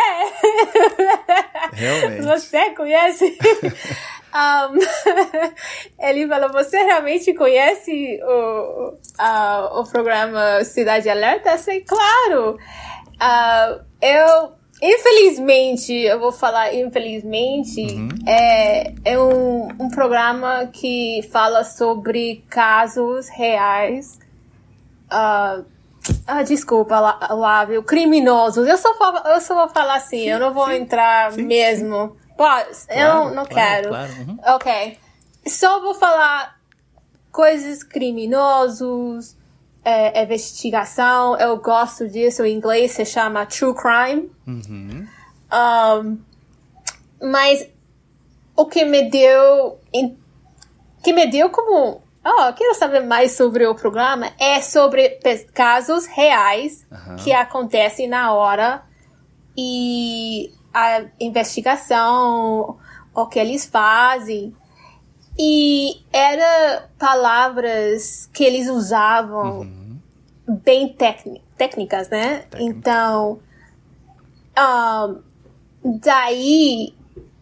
Realmente. 1.73 2.21
Você 2.23 2.69
conhece? 2.71 3.37
Um, 4.33 4.79
ele 5.99 6.27
falou, 6.27 6.51
você 6.51 6.81
realmente 6.81 7.33
conhece 7.35 8.19
o, 8.23 8.97
a- 9.19 9.69
o 9.79 9.83
programa 9.91 10.63
Cidade 10.63 11.07
Alerta? 11.09 11.51
Eu 11.51 11.57
sei, 11.59 11.81
claro. 11.81 12.57
Ah, 13.25 13.79
eu, 14.01 14.51
infelizmente, 14.81 15.93
eu 15.93 16.19
vou 16.19 16.31
falar 16.31 16.73
infelizmente, 16.73 17.85
é, 18.27 18.93
é 19.05 19.17
um, 19.19 19.67
um 19.79 19.89
programa 19.89 20.67
que 20.73 21.21
fala 21.31 21.63
sobre 21.63 22.43
casos 22.49 23.29
reais. 23.29 24.19
Ah, 25.09 25.61
ah, 26.27 26.43
desculpa, 26.43 26.99
Lá- 26.99 27.27
Lávio, 27.31 27.81
criminosos. 27.83 28.67
Eu 28.67 28.77
só, 28.77 28.93
falo- 28.95 29.25
eu 29.27 29.39
só 29.39 29.55
vou 29.55 29.69
falar 29.69 29.95
assim, 29.95 30.27
eu 30.27 30.39
não 30.39 30.53
vou 30.53 30.69
entrar 30.71 31.31
sim, 31.31 31.43
mesmo. 31.43 32.17
Pode, 32.35 32.67
eu 32.89 32.95
Claro, 32.95 33.13
não, 33.25 33.35
não 33.35 33.45
claro, 33.45 33.53
quero. 33.53 33.89
claro, 33.89 34.11
uhum. 34.27 34.37
Ok. 34.55 34.97
Só 35.47 35.79
vou 35.81 35.93
falar 35.93 36.59
coisas 37.31 37.83
criminosos, 37.83 39.37
é, 39.83 40.23
investigação. 40.23 41.37
Eu 41.37 41.57
gosto 41.57 42.07
disso. 42.07 42.43
Em 42.43 42.55
inglês 42.55 42.91
se 42.91 43.05
chama 43.05 43.45
true 43.45 43.73
crime. 43.75 44.31
Uhum. 44.47 45.07
Um, 45.53 46.19
mas 47.21 47.67
o 48.55 48.65
que 48.65 48.85
me 48.85 49.09
deu. 49.09 49.79
que 51.03 51.13
me 51.13 51.27
deu 51.27 51.49
como. 51.49 52.01
Oh, 52.25 52.53
quero 52.53 52.73
saber 52.75 53.01
mais 53.01 53.33
sobre 53.33 53.67
o 53.67 53.75
programa. 53.75 54.31
É 54.39 54.61
sobre 54.61 55.19
casos 55.53 56.05
reais 56.05 56.85
Aham. 56.91 57.15
que 57.17 57.33
acontecem 57.33 58.07
na 58.07 58.31
hora 58.33 58.81
e 59.57 60.51
a 60.73 61.03
investigação, 61.19 62.77
o 63.13 63.25
que 63.27 63.37
eles 63.39 63.65
fazem. 63.65 64.55
E 65.37 66.01
era 66.11 66.89
palavras 66.99 68.29
que 68.33 68.43
eles 68.43 68.69
usavam 68.69 69.67
bem 70.63 70.89
técni- 70.93 71.41
técnicas, 71.57 72.09
né? 72.09 72.45
Então, 72.59 73.39
um, 74.57 75.21
daí 75.99 76.93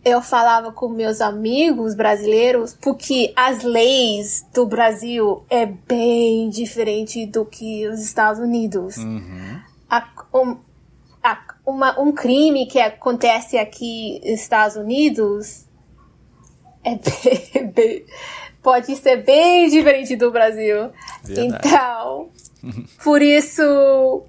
eu 0.04 0.22
falava 0.22 0.72
com 0.72 0.88
meus 0.88 1.22
amigos 1.22 1.94
brasileiros 1.94 2.76
porque 2.82 3.34
as 3.36 3.62
leis 3.64 4.46
do 4.54 4.66
Brasil 4.66 5.44
é 5.50 5.66
bem 5.66 6.50
diferente 6.50 7.26
do 7.26 7.46
que 7.46 7.88
os 7.88 8.00
Estados 8.02 8.40
Unidos. 8.42 8.98
Uhum. 8.98 9.60
A- 9.90 10.08
um, 10.34 10.58
a- 11.22 11.44
uma- 11.66 12.00
um 12.00 12.12
crime 12.14 12.66
que 12.66 12.80
acontece 12.80 13.58
aqui 13.58 14.20
nos 14.24 14.40
Estados 14.42 14.76
Unidos 14.76 15.66
é 16.84 16.96
bem- 16.96 17.68
bem- 17.74 18.06
pode 18.62 18.96
ser 18.96 19.24
bem 19.24 19.70
diferente 19.70 20.16
do 20.16 20.32
Brasil. 20.32 20.92
Verdade. 21.24 21.68
Então, 21.68 22.30
por 23.04 23.22
isso 23.22 24.24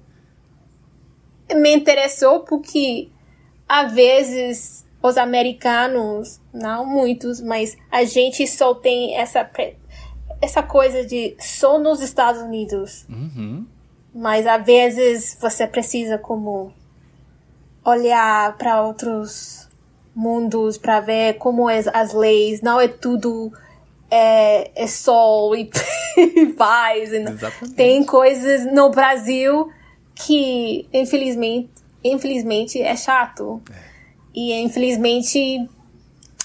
me 1.55 1.73
interessou 1.75 2.41
porque 2.41 3.09
às 3.67 3.91
vezes 3.93 4.85
os 5.01 5.17
americanos, 5.17 6.39
não 6.53 6.85
muitos, 6.85 7.41
mas 7.41 7.77
a 7.91 8.03
gente 8.05 8.47
só 8.47 8.73
tem 8.73 9.17
essa 9.17 9.49
essa 10.41 10.63
coisa 10.63 11.05
de 11.05 11.35
só 11.39 11.77
nos 11.77 12.01
Estados 12.01 12.41
Unidos. 12.41 13.05
Uhum. 13.09 13.65
Mas 14.13 14.45
às 14.47 14.65
vezes 14.65 15.37
você 15.41 15.65
precisa 15.67 16.17
como 16.17 16.73
olhar 17.83 18.57
para 18.57 18.81
outros 18.81 19.62
mundos 20.15 20.77
para 20.77 20.99
ver 20.99 21.35
como 21.35 21.69
é 21.69 21.83
as 21.93 22.13
leis. 22.13 22.61
Não 22.61 22.79
é 22.79 22.87
tudo 22.87 23.51
é, 24.09 24.71
é 24.75 24.87
sol 24.87 25.55
e, 25.55 25.69
e 26.17 26.45
paz. 26.47 27.11
Exatamente. 27.11 27.75
Tem 27.75 28.03
coisas 28.03 28.71
no 28.71 28.89
Brasil 28.89 29.69
que 30.15 30.87
infelizmente, 30.93 31.69
infelizmente 32.03 32.81
é 32.81 32.95
chato. 32.95 33.61
E 34.33 34.53
infelizmente 34.53 35.67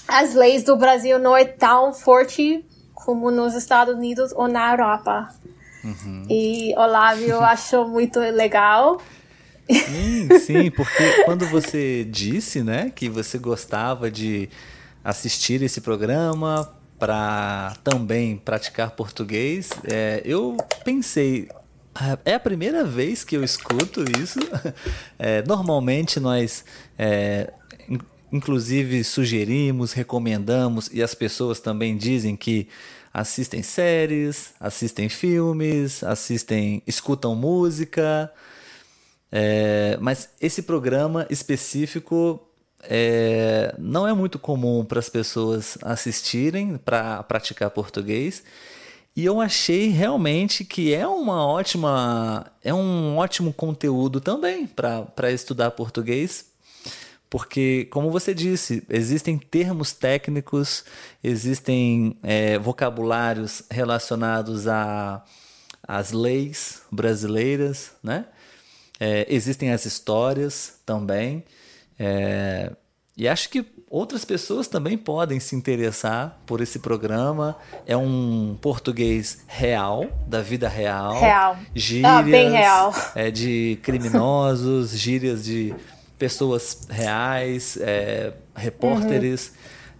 as 0.07 0.33
leis 0.33 0.63
do 0.63 0.75
Brasil 0.75 1.19
não 1.19 1.37
é 1.37 1.45
tão 1.45 1.93
forte 1.93 2.65
como 2.93 3.31
nos 3.31 3.53
Estados 3.55 3.95
Unidos 3.95 4.31
ou 4.35 4.47
na 4.47 4.71
Europa. 4.71 5.29
E 6.29 6.73
Olávio 6.77 7.39
achou 7.41 7.87
muito 7.87 8.19
legal. 8.19 8.99
Sim, 9.71 10.39
sim, 10.39 10.71
porque 10.71 11.23
quando 11.25 11.45
você 11.47 12.03
disse, 12.09 12.63
né, 12.63 12.91
que 12.95 13.07
você 13.09 13.37
gostava 13.37 14.09
de 14.09 14.49
assistir 15.03 15.61
esse 15.61 15.81
programa 15.81 16.73
para 16.97 17.75
também 17.83 18.35
praticar 18.37 18.91
português, 18.91 19.69
é, 19.83 20.21
eu 20.25 20.57
pensei 20.83 21.47
É 22.25 22.35
a 22.35 22.39
primeira 22.39 22.83
vez 22.85 23.23
que 23.23 23.35
eu 23.35 23.43
escuto 23.43 24.03
isso. 24.19 24.39
É, 25.21 25.43
normalmente 25.45 26.17
nós, 26.19 26.63
é, 26.97 27.51
inclusive, 28.31 29.03
sugerimos, 29.03 29.91
recomendamos, 29.91 30.89
e 30.93 31.03
as 31.03 31.13
pessoas 31.13 31.59
também 31.59 31.97
dizem 31.97 32.37
que 32.37 32.69
assistem 33.13 33.61
séries, 33.61 34.53
assistem 34.59 35.09
filmes, 35.09 36.03
assistem, 36.03 36.81
escutam 36.87 37.35
música. 37.35 38.31
É, 39.31 39.97
mas 40.01 40.29
esse 40.41 40.63
programa 40.63 41.27
específico 41.29 42.41
é, 42.83 43.75
não 43.77 44.07
é 44.07 44.13
muito 44.13 44.39
comum 44.39 44.85
para 44.85 44.99
as 44.99 45.09
pessoas 45.09 45.77
assistirem 45.81 46.77
para 46.77 47.23
praticar 47.23 47.69
português. 47.71 48.43
E 49.15 49.25
eu 49.25 49.41
achei 49.41 49.89
realmente 49.89 50.63
que 50.63 50.93
é 50.93 51.05
uma 51.07 51.45
ótima, 51.45 52.51
é 52.63 52.73
um 52.73 53.17
ótimo 53.17 53.51
conteúdo 53.51 54.21
também 54.21 54.65
para 54.67 55.31
estudar 55.31 55.71
português, 55.71 56.45
porque, 57.29 57.87
como 57.91 58.09
você 58.11 58.33
disse, 58.33 58.83
existem 58.89 59.37
termos 59.37 59.93
técnicos, 59.93 60.83
existem 61.23 62.17
é, 62.23 62.57
vocabulários 62.57 63.61
relacionados 63.69 64.65
às 65.87 66.11
leis 66.11 66.81
brasileiras, 66.91 67.91
né? 68.01 68.25
É, 68.99 69.25
existem 69.29 69.71
as 69.71 69.85
histórias 69.85 70.79
também. 70.85 71.43
É, 71.97 72.71
e 73.15 73.27
acho 73.27 73.49
que 73.49 73.65
outras 73.89 74.23
pessoas 74.23 74.67
também 74.67 74.97
podem 74.97 75.39
se 75.39 75.55
interessar 75.55 76.39
por 76.45 76.61
esse 76.61 76.79
programa. 76.79 77.57
É 77.85 77.97
um 77.97 78.57
português 78.61 79.43
real, 79.47 80.05
da 80.25 80.41
vida 80.41 80.69
real. 80.69 81.19
Real. 81.19 81.57
Gírias 81.75 82.11
ah, 82.11 82.21
bem 82.21 82.49
real. 82.49 82.93
É, 83.15 83.29
de 83.29 83.77
criminosos, 83.83 84.91
gírias 84.97 85.43
de 85.43 85.75
pessoas 86.17 86.87
reais, 86.89 87.77
é, 87.81 88.33
repórteres. 88.55 89.47
Uhum. 89.49 89.53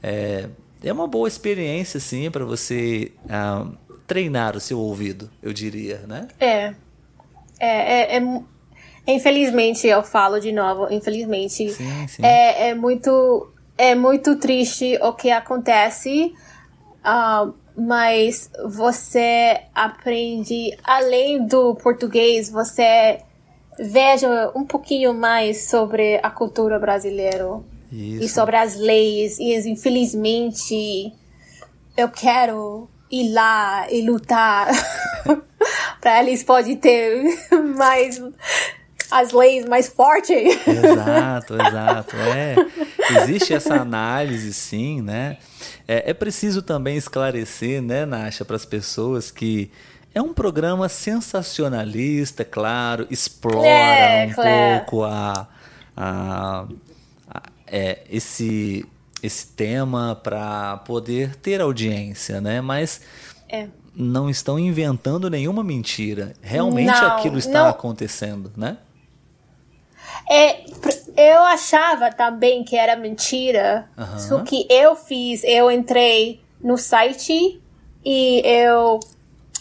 É, 0.03 0.50
é 0.84 0.94
uma 0.94 1.08
boa 1.08 1.27
experiência, 1.27 2.00
sim, 2.00 2.32
para 2.32 2.46
você 2.46 3.12
ah, 3.29 3.68
treinar 4.08 4.56
o 4.56 4.60
seu 4.60 4.79
ouvido, 4.79 5.29
eu 5.44 5.51
diria, 5.51 6.00
né? 6.08 6.27
É. 6.39 6.74
É, 7.60 8.15
é, 8.15 8.18
é 8.18 8.22
Infelizmente, 9.10 9.88
eu 9.88 10.04
falo 10.04 10.39
de 10.39 10.51
novo, 10.51 10.88
infelizmente, 10.94 11.72
sim, 11.72 12.08
sim. 12.08 12.24
É, 12.24 12.70
é, 12.70 12.75
muito, 12.75 13.51
é 13.75 13.96
muito 13.96 14.36
triste 14.36 15.00
o 15.01 15.13
que 15.13 15.32
acontece, 15.32 16.32
uh, 17.00 17.51
mas 17.75 18.51
você 18.66 19.62
aprende, 19.74 20.78
além 20.84 21.44
do 21.44 21.74
português, 21.75 22.51
você 22.51 23.20
veja 23.80 24.51
um 24.56 24.63
pouquinho 24.63 25.12
mais 25.13 25.70
sobre 25.70 26.20
a 26.22 26.30
cultura 26.30 26.78
brasileira 26.78 27.60
Isso. 27.92 28.24
e 28.24 28.30
sobre 28.30 28.58
as 28.58 28.75
leis, 28.75 29.39
e 29.39 29.56
infelizmente 29.68 31.12
eu 31.98 32.10
quero 32.10 32.88
ir 33.10 33.32
lá 33.34 33.92
e 33.92 34.01
lutar 34.01 34.68
para 36.00 36.22
eles 36.22 36.44
podem 36.44 36.75
ter 36.75 37.24
mais 37.75 38.22
as 39.12 39.32
leis 39.32 39.66
mais 39.66 39.88
fortes. 39.88 40.68
Exato, 40.68 41.56
exato. 41.62 42.16
É. 42.16 42.56
Existe 43.22 43.54
essa 43.54 43.75
análise, 43.75 44.54
sim, 44.54 45.01
né? 45.01 45.38
É, 45.88 46.12
é 46.12 46.13
preciso 46.13 46.62
também 46.62 46.98
esclarecer, 46.98 47.82
né, 47.82 48.06
Nasha, 48.06 48.46
para 48.46 48.56
as 48.56 48.66
pessoas 48.66 49.32
que 49.32 49.72
é 50.13 50.22
um 50.22 50.34
programa 50.34 50.89
sensacionalista, 50.89 52.44
claro, 52.44 53.08
explora 53.10 53.67
é, 53.67 54.28
um 54.28 54.34
claro. 54.34 54.80
pouco 54.80 55.04
a, 55.04 55.48
a, 55.95 56.65
a 57.30 57.43
é, 57.67 58.00
esse, 58.10 58.86
esse 59.22 59.48
tema 59.48 60.15
para 60.15 60.78
poder 60.78 61.36
ter 61.36 61.62
audiência, 61.62 62.41
né? 62.41 62.60
Mas 62.60 63.02
é. 63.48 63.67
não 63.95 64.30
estão 64.30 64.58
inventando 64.58 65.30
nenhuma 65.30 65.63
mentira. 65.63 66.34
Realmente 66.41 67.00
não, 67.00 67.08
aquilo 67.08 67.38
está 67.38 67.63
não. 67.63 67.69
acontecendo, 67.69 68.52
né? 68.58 68.78
É, 70.30 70.65
eu 71.17 71.43
achava 71.43 72.12
também 72.12 72.63
que 72.63 72.76
era 72.76 72.95
mentira. 72.95 73.89
Uhum. 73.98 74.19
Só 74.19 74.39
que 74.43 74.67
eu 74.69 74.95
fiz, 74.95 75.43
eu 75.43 75.69
entrei 75.72 76.41
no 76.62 76.78
site 76.78 77.62
e 78.04 78.41
eu 78.45 79.00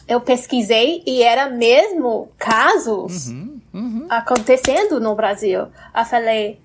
eu 0.06 0.22
pesquisei 0.22 1.02
e 1.06 1.22
era 1.22 1.50
mesmo 1.50 2.30
casos 2.38 3.28
uhum, 3.28 3.60
uhum. 3.74 4.06
acontecendo 4.08 4.98
no 4.98 5.14
Brasil. 5.14 5.66
Eu 5.94 6.04
falei, 6.06 6.58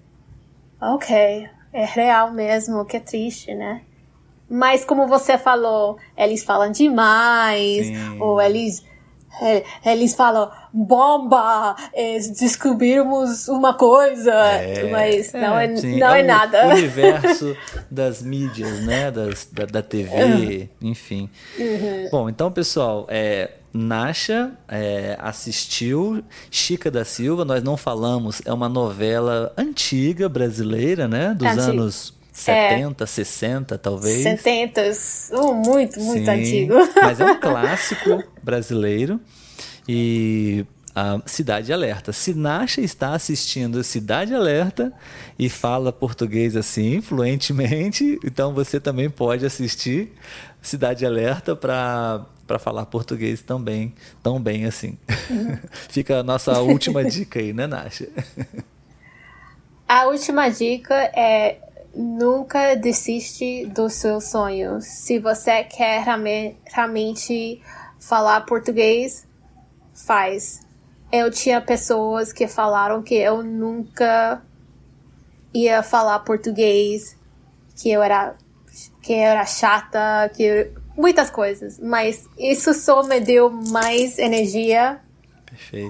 ok, 0.79 1.49
é 1.73 1.83
real 1.83 2.31
mesmo, 2.31 2.85
que 2.85 3.01
triste, 3.01 3.53
né? 3.53 3.81
Mas 4.49 4.85
como 4.85 5.07
você 5.07 5.37
falou, 5.37 5.97
eles 6.15 6.43
falam 6.43 6.71
demais, 6.71 7.87
Sim. 7.87 8.21
ou 8.21 8.41
eles 8.41 8.83
eles 9.85 10.13
falam 10.15 10.51
bomba, 10.73 11.75
é, 11.93 12.17
descobrimos 12.19 13.47
uma 13.47 13.73
coisa, 13.73 14.31
é, 14.31 14.89
mas 14.89 15.33
não 15.33 15.57
é, 15.57 15.75
sim, 15.75 15.99
não 15.99 16.13
é, 16.13 16.19
é 16.19 16.23
nada. 16.23 16.67
O 16.67 16.69
universo 16.71 17.55
das 17.89 18.21
mídias, 18.21 18.81
né, 18.81 19.11
das, 19.11 19.47
da, 19.51 19.65
da 19.65 19.81
TV, 19.81 20.69
enfim. 20.81 21.29
Uhum. 21.57 22.09
Bom, 22.11 22.29
então 22.29 22.51
pessoal, 22.51 23.05
é, 23.09 23.51
Nasha 23.73 24.51
é, 24.67 25.17
assistiu 25.19 26.23
Chica 26.49 26.89
da 26.91 27.03
Silva, 27.03 27.43
nós 27.43 27.63
não 27.63 27.75
falamos, 27.75 28.41
é 28.45 28.53
uma 28.53 28.69
novela 28.69 29.51
antiga 29.57 30.29
brasileira, 30.29 31.07
né, 31.07 31.33
dos 31.33 31.57
anos 31.57 32.13
70, 32.33 33.03
é. 33.03 33.07
60, 33.07 33.77
talvez. 33.77 34.23
70, 34.23 34.91
oh, 35.33 35.53
muito, 35.53 35.99
muito 35.99 36.25
Sim, 36.25 36.31
antigo. 36.31 36.73
Mas 36.99 37.19
é 37.19 37.25
um 37.25 37.37
clássico 37.39 38.23
brasileiro. 38.41 39.21
E 39.87 40.65
a 40.95 41.19
Cidade 41.27 41.71
Alerta. 41.71 42.11
Se 42.11 42.33
Nasha 42.33 42.81
está 42.81 43.13
assistindo 43.13 43.83
Cidade 43.83 44.33
Alerta 44.33 44.91
e 45.37 45.47
fala 45.47 45.93
português 45.93 46.55
assim, 46.55 47.01
fluentemente, 47.01 48.19
então 48.23 48.53
você 48.53 48.79
também 48.79 49.09
pode 49.09 49.45
assistir 49.45 50.13
Cidade 50.61 51.05
Alerta 51.05 51.55
para 51.55 52.25
para 52.45 52.59
falar 52.59 52.85
português 52.87 53.41
também, 53.41 53.93
tão 54.21 54.37
bem 54.37 54.65
assim. 54.65 54.97
Uhum. 55.29 55.57
Fica 55.89 56.19
a 56.19 56.23
nossa 56.23 56.59
última 56.59 57.01
dica 57.05 57.39
aí, 57.39 57.53
né, 57.53 57.65
Nasha? 57.65 58.09
A 59.87 60.07
última 60.07 60.49
dica 60.49 60.93
é 61.15 61.57
Nunca 61.95 62.75
desiste 62.75 63.65
dos 63.67 63.93
seus 63.93 64.25
sonhos. 64.25 64.85
Se 64.85 65.19
você 65.19 65.63
quer 65.63 66.03
realmente 66.03 67.61
falar 67.99 68.41
português, 68.41 69.27
faz. 69.93 70.61
Eu 71.11 71.29
tinha 71.29 71.61
pessoas 71.61 72.33
que 72.33 72.47
falaram 72.47 73.03
que 73.03 73.15
eu 73.15 73.43
nunca 73.43 74.41
ia 75.53 75.83
falar 75.83 76.19
português, 76.19 77.15
que 77.75 77.91
eu 77.91 78.01
era 78.01 78.35
que 79.01 79.13
eu 79.13 79.19
era 79.19 79.45
chata, 79.45 80.31
que 80.33 80.43
eu, 80.43 80.73
muitas 80.97 81.29
coisas, 81.29 81.79
mas 81.79 82.27
isso 82.37 82.73
só 82.73 83.03
me 83.03 83.19
deu 83.19 83.51
mais 83.51 84.17
energia 84.17 84.99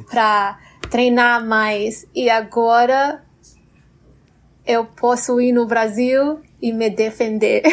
para 0.10 0.60
treinar 0.90 1.46
mais 1.46 2.06
e 2.14 2.30
agora 2.30 3.24
eu 4.66 4.86
posso 4.86 5.40
ir 5.42 5.52
no 5.52 5.66
Brasil 5.66 6.42
e 6.62 6.72
me 6.72 6.90
defender. 6.90 7.64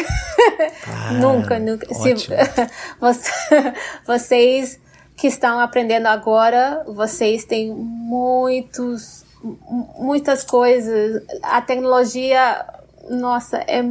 Ah, 0.85 1.13
nunca, 1.13 1.59
nunca. 1.59 1.91
Se, 1.93 2.13
você, 2.99 3.73
vocês 4.05 4.79
que 5.15 5.27
estão 5.27 5.59
aprendendo 5.59 6.07
agora, 6.07 6.83
vocês 6.87 7.45
têm 7.45 7.71
muitos, 7.71 9.23
muitas 9.97 10.43
coisas. 10.43 11.23
A 11.43 11.61
tecnologia, 11.61 12.65
nossa, 13.09 13.57
é 13.67 13.81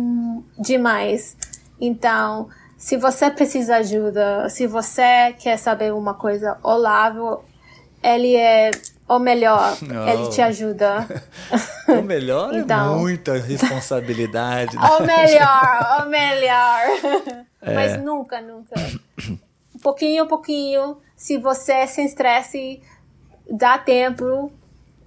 demais. 0.59 1.37
Então, 1.81 2.49
se 2.77 2.97
você 2.97 3.31
precisa 3.31 3.83
de 3.83 3.97
ajuda, 3.97 4.49
se 4.49 4.67
você 4.67 5.35
quer 5.39 5.57
saber 5.57 5.93
uma 5.93 6.15
coisa, 6.15 6.59
Olavo, 6.63 7.45
ele 8.03 8.37
é 8.37 8.71
ou 9.11 9.18
melhor, 9.18 9.77
Não. 9.83 10.09
ele 10.09 10.31
te 10.31 10.40
ajuda. 10.40 11.07
O 11.88 12.03
melhor 12.03 12.55
é 12.55 12.59
então... 12.59 12.94
é 12.94 12.99
muita 12.99 13.37
responsabilidade. 13.37 14.77
Né? 14.77 14.83
O 14.83 15.03
melhor, 15.05 16.03
o 16.07 16.09
melhor. 16.09 17.44
É. 17.61 17.75
Mas 17.75 18.01
nunca, 18.01 18.40
nunca. 18.40 18.77
Um 19.75 19.79
pouquinho, 19.83 20.23
um 20.23 20.29
pouquinho. 20.29 20.99
Se 21.16 21.37
você 21.37 21.85
se 21.88 22.01
estresse, 22.05 22.81
dá 23.51 23.77
tempo. 23.77 24.53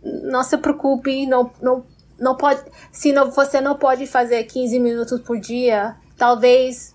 Não 0.04 0.44
se 0.44 0.58
preocupe. 0.58 1.26
Não, 1.26 1.50
não, 1.62 1.86
não 2.20 2.36
pode. 2.36 2.62
Se 2.92 3.14
não, 3.14 3.32
você 3.32 3.62
não 3.62 3.78
pode 3.78 4.06
fazer 4.06 4.44
15 4.44 4.78
minutos 4.78 5.22
por 5.22 5.40
dia, 5.40 5.96
talvez 6.18 6.94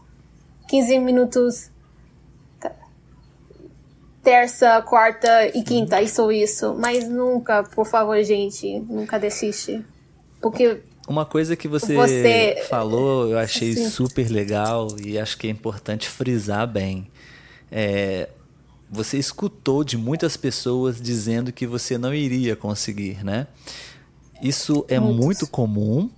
15 0.68 0.98
minutos 0.98 1.70
terça, 4.28 4.82
quarta 4.82 5.46
e 5.56 5.62
quinta, 5.62 6.02
isso, 6.02 6.30
isso. 6.30 6.74
Mas 6.78 7.08
nunca, 7.08 7.62
por 7.62 7.86
favor, 7.86 8.22
gente, 8.22 8.78
nunca 8.80 9.18
desiste. 9.18 9.82
Porque 10.38 10.82
uma 11.08 11.24
coisa 11.24 11.56
que 11.56 11.66
você, 11.66 11.94
você... 11.94 12.66
falou, 12.68 13.30
eu 13.30 13.38
achei 13.38 13.72
Sim. 13.72 13.88
super 13.88 14.28
legal 14.30 14.88
e 15.02 15.18
acho 15.18 15.38
que 15.38 15.46
é 15.46 15.50
importante 15.50 16.06
frisar 16.06 16.66
bem. 16.66 17.10
É, 17.72 18.28
você 18.90 19.16
escutou 19.16 19.82
de 19.82 19.96
muitas 19.96 20.36
pessoas 20.36 21.00
dizendo 21.00 21.50
que 21.50 21.66
você 21.66 21.96
não 21.96 22.12
iria 22.12 22.54
conseguir, 22.54 23.24
né? 23.24 23.46
Isso 24.42 24.84
é 24.88 25.00
Muitos. 25.00 25.24
muito 25.24 25.46
comum 25.46 26.10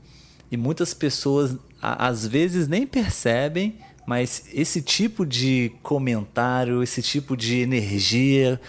e 0.51 0.57
muitas 0.57 0.93
pessoas 0.93 1.57
às 1.81 2.27
vezes 2.27 2.67
nem 2.67 2.87
percebem, 2.87 3.79
mas 4.11 4.43
esse 4.53 4.83
tipo 4.83 5.25
de 5.25 5.71
comentário, 5.85 6.83
esse 6.83 7.01
tipo 7.01 7.37
de 7.37 7.61
energia, 7.61 8.61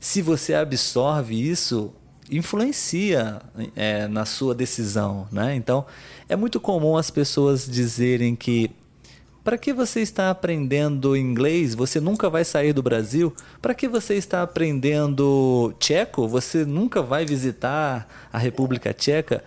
se 0.00 0.22
você 0.22 0.54
absorve 0.54 1.34
isso, 1.34 1.92
influencia 2.30 3.42
é, 3.76 4.08
na 4.08 4.24
sua 4.24 4.54
decisão, 4.54 5.28
né? 5.30 5.54
Então, 5.54 5.84
é 6.30 6.34
muito 6.34 6.58
comum 6.58 6.96
as 6.96 7.10
pessoas 7.10 7.68
dizerem 7.68 8.34
que 8.34 8.70
para 9.44 9.58
que 9.58 9.70
você 9.70 10.00
está 10.00 10.30
aprendendo 10.30 11.14
inglês? 11.14 11.74
Você 11.74 12.00
nunca 12.00 12.30
vai 12.30 12.42
sair 12.42 12.72
do 12.72 12.82
Brasil. 12.82 13.34
Para 13.60 13.74
que 13.74 13.86
você 13.86 14.14
está 14.14 14.42
aprendendo 14.42 15.74
tcheco? 15.78 16.26
Você 16.26 16.64
nunca 16.64 17.02
vai 17.02 17.26
visitar 17.26 18.08
a 18.32 18.38
República 18.38 18.94
Tcheca. 18.94 19.44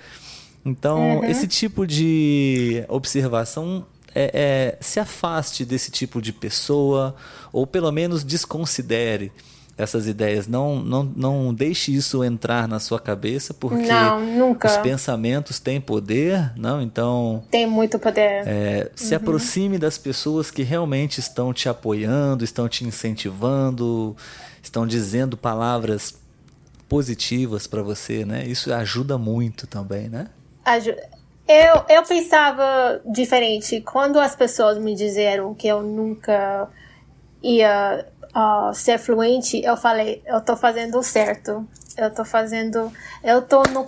Então, 0.63 1.17
uhum. 1.17 1.25
esse 1.25 1.47
tipo 1.47 1.87
de 1.87 2.85
observação 2.87 3.83
é, 4.13 4.31
é, 4.33 4.77
se 4.79 4.99
afaste 4.99 5.65
desse 5.65 5.91
tipo 5.91 6.21
de 6.21 6.33
pessoa, 6.33 7.15
ou 7.51 7.65
pelo 7.65 7.91
menos 7.91 8.23
desconsidere 8.23 9.31
essas 9.79 10.07
ideias. 10.07 10.47
Não, 10.47 10.81
não, 10.83 11.03
não 11.03 11.53
deixe 11.53 11.93
isso 11.95 12.21
entrar 12.23 12.67
na 12.67 12.79
sua 12.79 12.99
cabeça, 12.99 13.53
porque 13.53 13.87
não, 13.87 14.51
os 14.51 14.77
pensamentos 14.77 15.57
têm 15.59 15.79
poder, 15.79 16.51
não? 16.57 16.81
Então. 16.81 17.43
Tem 17.49 17.65
muito 17.65 17.97
poder. 17.97 18.43
É, 18.45 18.91
se 18.93 19.15
uhum. 19.15 19.21
aproxime 19.21 19.77
das 19.77 19.97
pessoas 19.97 20.51
que 20.51 20.63
realmente 20.63 21.19
estão 21.19 21.53
te 21.53 21.69
apoiando, 21.69 22.43
estão 22.43 22.67
te 22.67 22.83
incentivando, 22.83 24.15
estão 24.61 24.85
dizendo 24.85 25.37
palavras 25.37 26.13
positivas 26.89 27.65
para 27.65 27.81
você, 27.81 28.25
né? 28.25 28.45
Isso 28.45 28.73
ajuda 28.73 29.17
muito 29.17 29.65
também, 29.65 30.09
né? 30.09 30.27
Eu, 31.49 31.83
eu 31.89 32.03
pensava 32.03 33.01
diferente. 33.03 33.81
Quando 33.81 34.19
as 34.19 34.35
pessoas 34.35 34.77
me 34.77 34.93
disseram 34.93 35.55
que 35.55 35.67
eu 35.67 35.81
nunca 35.81 36.69
ia 37.41 38.05
uh, 38.35 38.71
ser 38.71 38.99
fluente, 38.99 39.59
eu 39.65 39.75
falei, 39.75 40.21
eu 40.27 40.39
tô 40.41 40.55
fazendo 40.55 41.01
certo. 41.01 41.67
Eu 41.97 42.13
tô 42.13 42.23
fazendo. 42.23 42.93
Eu 43.23 43.41
tô 43.41 43.63
no, 43.63 43.87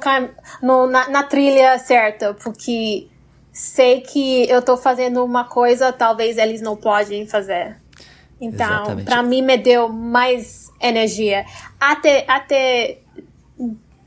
no 0.59 0.87
na, 0.87 1.07
na 1.07 1.21
trilha 1.21 1.77
certa, 1.77 2.33
porque 2.33 3.07
sei 3.53 4.01
que 4.01 4.49
eu 4.49 4.63
tô 4.63 4.75
fazendo 4.75 5.23
uma 5.23 5.43
coisa, 5.43 5.93
talvez 5.93 6.39
eles 6.39 6.61
não 6.61 6.75
podem 6.75 7.27
fazer. 7.27 7.77
Então, 8.41 8.97
para 9.05 9.21
mim 9.21 9.43
me 9.43 9.55
deu 9.55 9.87
mais 9.87 10.71
energia. 10.81 11.45
Até, 11.79 12.25
até 12.27 12.97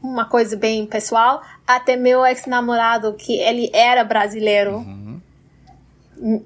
uma 0.05 0.27
coisa 0.27 0.55
bem 0.55 0.85
pessoal, 0.85 1.43
até 1.67 1.97
meu 1.97 2.25
ex-namorado, 2.27 3.14
que 3.14 3.40
ele 3.40 3.71
era 3.73 4.05
brasileiro, 4.05 4.77
uhum. 4.77 5.21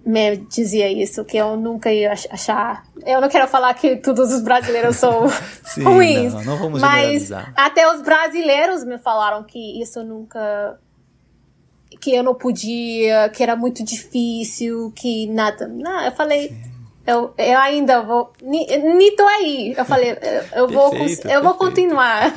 me 0.06 0.36
dizia 0.36 0.90
isso, 0.90 1.24
que 1.24 1.36
eu 1.36 1.56
nunca 1.56 1.92
ia 1.92 2.12
achar. 2.12 2.84
Eu 3.04 3.20
não 3.20 3.28
quero 3.28 3.48
falar 3.48 3.74
que 3.74 3.96
todos 3.96 4.32
os 4.32 4.42
brasileiros 4.42 4.96
são 4.96 5.28
Sim, 5.66 5.82
ruins, 5.82 6.32
não, 6.34 6.44
não 6.44 6.56
vamos 6.56 6.80
mas 6.80 7.32
até 7.56 7.92
os 7.92 8.00
brasileiros 8.00 8.84
me 8.84 8.96
falaram 8.96 9.42
que 9.42 9.82
isso 9.82 10.04
nunca 10.04 10.78
que 12.00 12.14
eu 12.14 12.22
não 12.22 12.34
podia, 12.34 13.28
que 13.30 13.42
era 13.42 13.56
muito 13.56 13.82
difícil, 13.82 14.92
que 14.94 15.26
nada. 15.26 15.66
Não, 15.66 16.04
eu 16.04 16.12
falei, 16.12 16.50
Sim. 16.50 16.77
Eu, 17.08 17.32
eu 17.38 17.58
ainda 17.58 18.02
vou. 18.02 18.34
Tô 19.16 19.26
aí. 19.26 19.74
Eu 19.74 19.84
falei, 19.86 20.10
eu, 20.10 20.60
eu 20.60 20.68
vou, 20.68 20.90
perfeito, 20.90 21.26
eu 21.26 21.42
vou 21.42 21.54
continuar. 21.54 22.34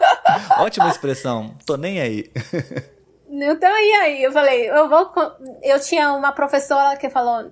Ótima 0.58 0.88
expressão, 0.88 1.54
tô 1.66 1.76
nem 1.76 2.00
aí. 2.00 2.30
Então, 3.36 3.76
e 3.76 3.92
aí? 3.94 4.22
Eu 4.22 4.30
falei, 4.30 4.70
eu 4.70 4.88
vou. 4.88 5.10
Eu 5.60 5.80
tinha 5.80 6.12
uma 6.12 6.30
professora 6.30 6.96
que 6.96 7.10
falou, 7.10 7.50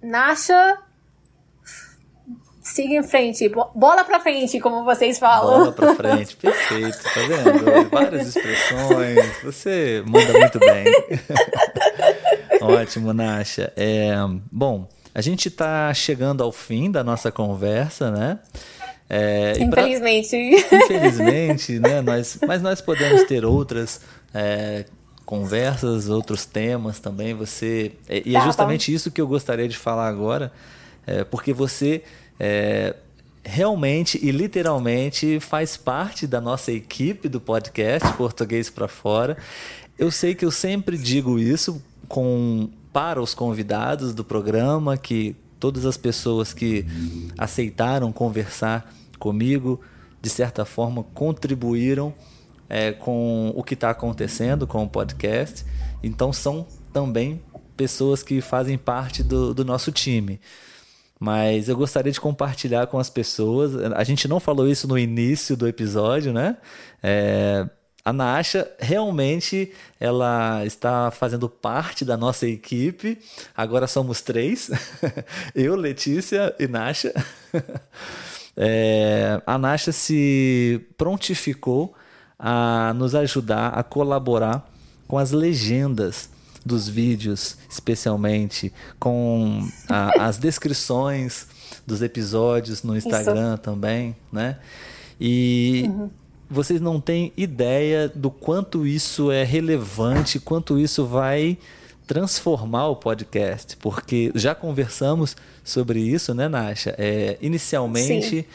Nasha, 0.00 0.78
siga 2.62 2.94
em 2.94 3.02
frente, 3.02 3.48
bola 3.74 4.04
pra 4.04 4.20
frente, 4.20 4.60
como 4.60 4.84
vocês 4.84 5.18
falam. 5.18 5.58
Bola 5.58 5.72
pra 5.72 5.94
frente, 5.98 6.36
perfeito, 6.36 7.02
tá 7.02 7.20
vendo? 7.26 7.90
Várias 7.90 8.28
expressões, 8.28 9.42
você 9.42 10.00
manda 10.06 10.32
muito 10.32 10.60
bem. 10.60 10.84
Ótimo, 12.60 13.12
Nasha. 13.12 13.72
É, 13.76 14.12
bom, 14.52 14.86
a 15.16 15.22
gente 15.22 15.50
tá 15.50 15.94
chegando 15.94 16.44
ao 16.44 16.52
fim 16.52 16.90
da 16.90 17.02
nossa 17.02 17.32
conversa, 17.32 18.10
né? 18.10 18.38
É, 19.08 19.54
Infelizmente. 19.58 20.66
Pra... 20.68 20.78
Infelizmente, 20.78 21.78
né? 21.78 22.02
Nós, 22.04 22.38
mas 22.46 22.60
nós 22.60 22.82
podemos 22.82 23.24
ter 23.24 23.42
outras 23.42 24.02
é, 24.34 24.84
conversas, 25.24 26.10
outros 26.10 26.44
temas 26.44 27.00
também. 27.00 27.32
Você 27.32 27.92
é, 28.06 28.24
e 28.26 28.36
é 28.36 28.38
tá, 28.38 28.44
justamente 28.44 28.92
isso 28.92 29.10
que 29.10 29.18
eu 29.18 29.26
gostaria 29.26 29.66
de 29.66 29.78
falar 29.78 30.06
agora, 30.06 30.52
é, 31.06 31.24
porque 31.24 31.54
você 31.54 32.02
é, 32.38 32.94
realmente 33.42 34.20
e 34.22 34.30
literalmente 34.30 35.40
faz 35.40 35.78
parte 35.78 36.26
da 36.26 36.42
nossa 36.42 36.72
equipe 36.72 37.26
do 37.26 37.40
podcast 37.40 38.12
Português 38.18 38.68
para 38.68 38.86
Fora. 38.86 39.38
Eu 39.98 40.10
sei 40.10 40.34
que 40.34 40.44
eu 40.44 40.50
sempre 40.50 40.98
digo 40.98 41.38
isso 41.38 41.82
com 42.06 42.68
para 42.96 43.20
os 43.20 43.34
convidados 43.34 44.14
do 44.14 44.24
programa 44.24 44.96
que 44.96 45.36
todas 45.60 45.84
as 45.84 45.98
pessoas 45.98 46.54
que 46.54 46.86
aceitaram 47.36 48.10
conversar 48.10 48.90
comigo, 49.18 49.78
de 50.22 50.30
certa 50.30 50.64
forma, 50.64 51.04
contribuíram 51.12 52.14
é, 52.70 52.92
com 52.92 53.52
o 53.54 53.62
que 53.62 53.74
está 53.74 53.90
acontecendo 53.90 54.66
com 54.66 54.82
o 54.82 54.88
podcast. 54.88 55.62
Então, 56.02 56.32
são 56.32 56.66
também 56.90 57.42
pessoas 57.76 58.22
que 58.22 58.40
fazem 58.40 58.78
parte 58.78 59.22
do, 59.22 59.52
do 59.52 59.62
nosso 59.62 59.92
time. 59.92 60.40
Mas 61.20 61.68
eu 61.68 61.76
gostaria 61.76 62.10
de 62.10 62.18
compartilhar 62.18 62.86
com 62.86 62.98
as 62.98 63.10
pessoas. 63.10 63.76
A 63.92 64.04
gente 64.04 64.26
não 64.26 64.40
falou 64.40 64.66
isso 64.66 64.88
no 64.88 64.98
início 64.98 65.54
do 65.54 65.68
episódio, 65.68 66.32
né? 66.32 66.56
É, 67.02 67.68
a 68.06 68.12
Nasha 68.12 68.70
realmente 68.78 69.72
ela 69.98 70.64
está 70.64 71.10
fazendo 71.10 71.48
parte 71.48 72.04
da 72.04 72.16
nossa 72.16 72.46
equipe. 72.46 73.18
Agora 73.52 73.88
somos 73.88 74.22
três: 74.22 74.70
eu, 75.52 75.74
Letícia 75.74 76.54
e 76.56 76.68
Nasha. 76.68 77.12
É, 78.58 79.42
a 79.44 79.58
Nasha 79.58 79.92
se 79.92 80.80
prontificou 80.96 81.94
a 82.38 82.94
nos 82.96 83.14
ajudar 83.14 83.68
a 83.68 83.82
colaborar 83.82 84.66
com 85.06 85.18
as 85.18 85.30
legendas 85.30 86.30
dos 86.64 86.88
vídeos, 86.88 87.58
especialmente 87.68 88.72
com 88.98 89.68
a, 89.90 90.24
as 90.26 90.38
descrições 90.38 91.48
dos 91.86 92.00
episódios 92.00 92.82
no 92.82 92.96
Instagram 92.96 93.56
Isso. 93.56 93.62
também, 93.62 94.16
né? 94.32 94.58
E 95.20 95.84
uhum. 95.86 96.10
Vocês 96.48 96.80
não 96.80 97.00
têm 97.00 97.32
ideia 97.36 98.08
do 98.08 98.30
quanto 98.30 98.86
isso 98.86 99.30
é 99.30 99.42
relevante, 99.42 100.38
quanto 100.38 100.78
isso 100.78 101.04
vai 101.04 101.58
transformar 102.06 102.88
o 102.88 102.96
podcast, 102.96 103.76
porque 103.78 104.30
já 104.34 104.54
conversamos 104.54 105.36
sobre 105.64 106.00
isso, 106.00 106.32
né, 106.32 106.48
Nasha? 106.48 106.94
É, 106.96 107.36
inicialmente, 107.42 108.46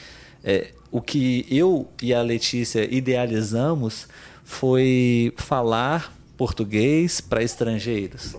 é, 0.44 0.70
o 0.90 1.02
que 1.02 1.46
eu 1.50 1.88
e 2.02 2.14
a 2.14 2.22
Letícia 2.22 2.88
idealizamos 2.94 4.08
foi 4.44 5.34
falar 5.36 6.14
português 6.38 7.20
para 7.20 7.44
estrangeiros. 7.44 8.36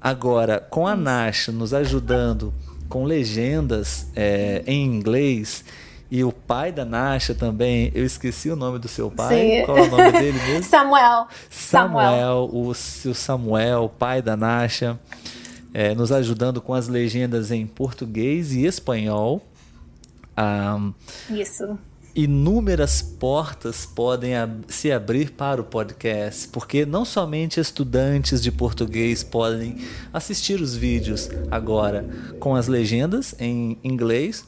Agora, 0.00 0.60
com 0.60 0.86
a 0.86 0.96
Nasha 0.96 1.52
nos 1.52 1.72
ajudando 1.72 2.52
com 2.88 3.04
legendas 3.04 4.06
é, 4.14 4.62
em 4.66 4.84
inglês 4.84 5.64
e 6.10 6.22
o 6.22 6.30
pai 6.30 6.70
da 6.70 6.84
Nasha 6.84 7.34
também, 7.34 7.90
eu 7.94 8.04
esqueci 8.04 8.48
o 8.48 8.56
nome 8.56 8.78
do 8.78 8.88
seu 8.88 9.10
pai. 9.10 9.34
Sim. 9.34 9.64
Qual 9.64 9.76
é 9.76 9.82
o 9.82 9.90
nome 9.90 10.12
dele 10.12 10.38
mesmo? 10.38 10.62
Samuel. 10.68 11.26
Samuel, 11.50 12.50
o 12.52 12.74
seu 12.74 13.14
Samuel, 13.14 13.92
pai 13.98 14.22
da 14.22 14.36
Nasha, 14.36 14.98
é, 15.74 15.94
nos 15.94 16.12
ajudando 16.12 16.60
com 16.60 16.74
as 16.74 16.86
legendas 16.86 17.50
em 17.50 17.66
português 17.66 18.52
e 18.52 18.64
espanhol. 18.64 19.44
Um, 20.38 20.92
Isso. 21.30 21.76
Inúmeras 22.14 23.02
portas 23.02 23.84
podem 23.84 24.36
ab 24.36 24.64
se 24.68 24.90
abrir 24.90 25.32
para 25.32 25.60
o 25.60 25.64
podcast, 25.64 26.48
porque 26.48 26.86
não 26.86 27.04
somente 27.04 27.60
estudantes 27.60 28.40
de 28.42 28.50
português 28.50 29.22
podem 29.22 29.76
assistir 30.14 30.60
os 30.60 30.74
vídeos 30.74 31.28
agora 31.50 32.08
com 32.40 32.54
as 32.54 32.68
legendas 32.68 33.34
em 33.38 33.76
inglês, 33.84 34.46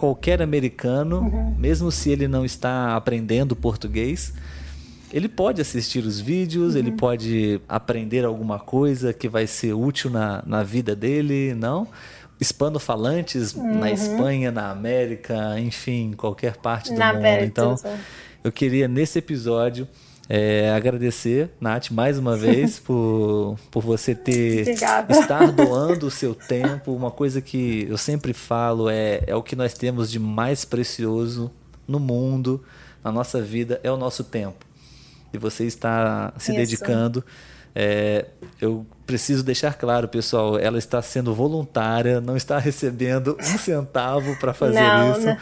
qualquer 0.00 0.40
americano, 0.40 1.20
uhum. 1.20 1.54
mesmo 1.58 1.92
se 1.92 2.10
ele 2.10 2.26
não 2.26 2.42
está 2.42 2.96
aprendendo 2.96 3.54
português, 3.54 4.32
ele 5.12 5.28
pode 5.28 5.60
assistir 5.60 6.02
os 6.02 6.18
vídeos, 6.18 6.72
uhum. 6.72 6.78
ele 6.78 6.92
pode 6.92 7.60
aprender 7.68 8.24
alguma 8.24 8.58
coisa 8.58 9.12
que 9.12 9.28
vai 9.28 9.46
ser 9.46 9.74
útil 9.74 10.08
na, 10.08 10.42
na 10.46 10.62
vida 10.62 10.96
dele, 10.96 11.54
não? 11.54 11.86
Hispanofalantes 12.40 13.52
uhum. 13.52 13.78
na 13.78 13.92
Espanha, 13.92 14.50
na 14.50 14.70
América, 14.70 15.60
enfim, 15.60 16.14
qualquer 16.16 16.56
parte 16.56 16.90
do 16.94 16.98
na 16.98 17.12
mundo. 17.12 17.44
Então, 17.44 17.74
eu 18.42 18.50
queria 18.50 18.88
nesse 18.88 19.18
episódio 19.18 19.86
é, 20.32 20.70
agradecer, 20.70 21.50
Nath, 21.60 21.90
mais 21.90 22.16
uma 22.16 22.36
vez 22.38 22.78
por, 22.78 23.58
por 23.68 23.82
você 23.82 24.14
ter 24.14 24.60
Obrigada. 24.60 25.12
estar 25.12 25.50
doando 25.50 26.06
o 26.06 26.10
seu 26.10 26.36
tempo. 26.36 26.94
Uma 26.94 27.10
coisa 27.10 27.40
que 27.40 27.84
eu 27.90 27.98
sempre 27.98 28.32
falo 28.32 28.88
é, 28.88 29.24
é 29.26 29.34
o 29.34 29.42
que 29.42 29.56
nós 29.56 29.74
temos 29.74 30.08
de 30.08 30.20
mais 30.20 30.64
precioso 30.64 31.50
no 31.86 31.98
mundo, 31.98 32.62
na 33.02 33.10
nossa 33.10 33.42
vida, 33.42 33.80
é 33.82 33.90
o 33.90 33.96
nosso 33.96 34.22
tempo. 34.22 34.64
E 35.34 35.38
você 35.38 35.64
está 35.64 36.32
se 36.38 36.52
Isso. 36.52 36.60
dedicando. 36.60 37.24
É, 37.74 38.26
eu 38.60 38.86
preciso 39.04 39.42
deixar 39.42 39.74
claro, 39.74 40.06
pessoal, 40.06 40.56
ela 40.56 40.78
está 40.78 41.02
sendo 41.02 41.34
voluntária, 41.34 42.20
não 42.20 42.36
está 42.36 42.58
recebendo 42.58 43.36
um 43.40 43.58
centavo 43.58 44.36
para 44.38 44.54
fazer 44.54 44.80
não, 44.80 45.12
isso. 45.12 45.26
Não 45.26 45.36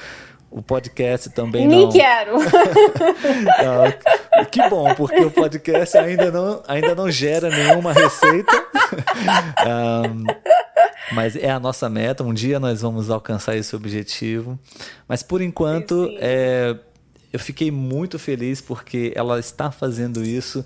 o 0.51 0.63
podcast 0.63 1.31
também 1.31 1.67
Nem 1.67 1.83
não. 1.83 1.93
quero. 1.93 2.39
não, 2.39 4.45
que 4.51 4.69
bom, 4.69 4.95
porque 4.95 5.21
o 5.21 5.31
podcast 5.31 5.99
ainda 5.99 6.31
não, 6.31 6.63
ainda 6.67 6.95
não 6.95 7.11
gera 7.11 7.51
nenhuma 7.51 7.93
receita. 7.93 8.53
mas 11.13 11.37
é 11.37 11.51
a 11.51 11.61
nossa 11.61 11.89
meta. 11.89 12.25
Um 12.25 12.33
dia 12.33 12.59
nós 12.59 12.81
vamos 12.81 13.11
alcançar 13.11 13.57
esse 13.57 13.77
objetivo. 13.77 14.59
Mas 15.07 15.23
por 15.23 15.43
enquanto, 15.43 16.11
é, 16.19 16.77
eu 17.33 17.39
fiquei 17.39 17.71
muito 17.71 18.19
feliz 18.19 18.61
porque 18.61 19.13
ela 19.15 19.39
está 19.39 19.71
fazendo 19.71 20.25
isso 20.25 20.65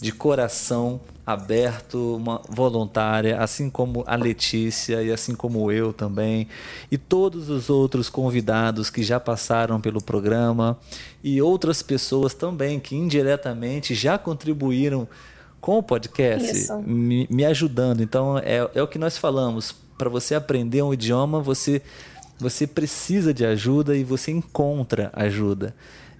de 0.00 0.12
coração 0.12 1.00
aberto, 1.24 2.16
uma 2.16 2.40
voluntária, 2.48 3.38
assim 3.38 3.70
como 3.70 4.02
a 4.06 4.16
Letícia 4.16 5.02
e 5.02 5.12
assim 5.12 5.34
como 5.34 5.70
eu 5.70 5.92
também, 5.92 6.48
e 6.90 6.98
todos 6.98 7.48
os 7.48 7.70
outros 7.70 8.08
convidados 8.08 8.90
que 8.90 9.02
já 9.02 9.20
passaram 9.20 9.80
pelo 9.80 10.02
programa 10.02 10.76
e 11.22 11.40
outras 11.40 11.80
pessoas 11.80 12.34
também 12.34 12.80
que 12.80 12.96
indiretamente 12.96 13.94
já 13.94 14.18
contribuíram 14.18 15.06
com 15.60 15.78
o 15.78 15.82
podcast, 15.82 16.72
me, 16.84 17.28
me, 17.30 17.44
ajudando. 17.44 18.02
Então 18.02 18.36
é, 18.38 18.68
é 18.74 18.82
o 18.82 18.88
que 18.88 18.98
nós 18.98 19.16
falamos. 19.16 19.72
Para 19.96 20.10
você 20.10 20.34
aprender 20.34 20.82
um 20.82 20.92
idioma, 20.92 21.40
você 21.40 21.80
você 22.40 22.66
precisa 22.66 23.32
de 23.32 23.46
ajuda 23.46 23.96
e 23.96 24.02
você 24.02 24.32
encontra 24.32 25.12
ajuda 25.14 25.72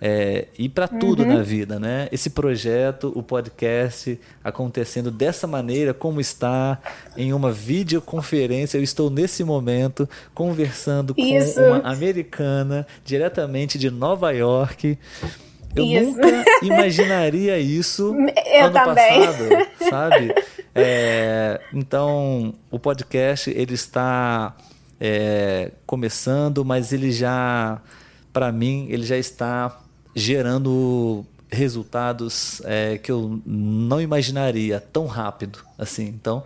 é, 0.04 0.48
e 0.58 0.68
para 0.68 0.88
tudo 0.88 1.22
uhum. 1.22 1.36
na 1.36 1.42
vida, 1.44 1.78
né? 1.78 2.08
Esse 2.10 2.28
projeto, 2.28 3.12
o 3.14 3.22
podcast 3.22 4.18
acontecendo 4.42 5.12
dessa 5.12 5.46
maneira, 5.46 5.94
como 5.94 6.20
está 6.20 6.76
em 7.16 7.32
uma 7.32 7.52
videoconferência. 7.52 8.78
Eu 8.78 8.82
estou 8.82 9.08
nesse 9.08 9.44
momento 9.44 10.08
conversando 10.34 11.14
com 11.14 11.22
Isso. 11.22 11.60
uma 11.60 11.78
americana 11.88 12.84
diretamente 13.04 13.78
de 13.78 13.90
Nova 13.92 14.32
York. 14.32 14.98
Eu 15.76 15.84
isso. 15.84 16.04
nunca 16.04 16.44
imaginaria 16.62 17.56
isso 17.60 18.12
Eu 18.44 18.66
ano 18.66 18.74
também. 18.74 19.24
passado, 19.24 19.44
sabe? 19.88 20.34
É, 20.74 21.60
então, 21.72 22.52
o 22.72 22.78
podcast 22.78 23.48
ele 23.50 23.74
está 23.74 24.56
é, 25.00 25.70
começando, 25.86 26.64
mas 26.64 26.92
ele 26.92 27.12
já, 27.12 27.80
para 28.32 28.50
mim, 28.50 28.88
ele 28.90 29.04
já 29.04 29.16
está 29.16 29.78
gerando 30.14 31.24
resultados 31.52 32.62
é, 32.64 32.96
que 32.96 33.12
eu 33.12 33.40
não 33.44 34.00
imaginaria 34.00 34.80
tão 34.80 35.06
rápido 35.06 35.58
assim. 35.78 36.06
Então, 36.06 36.42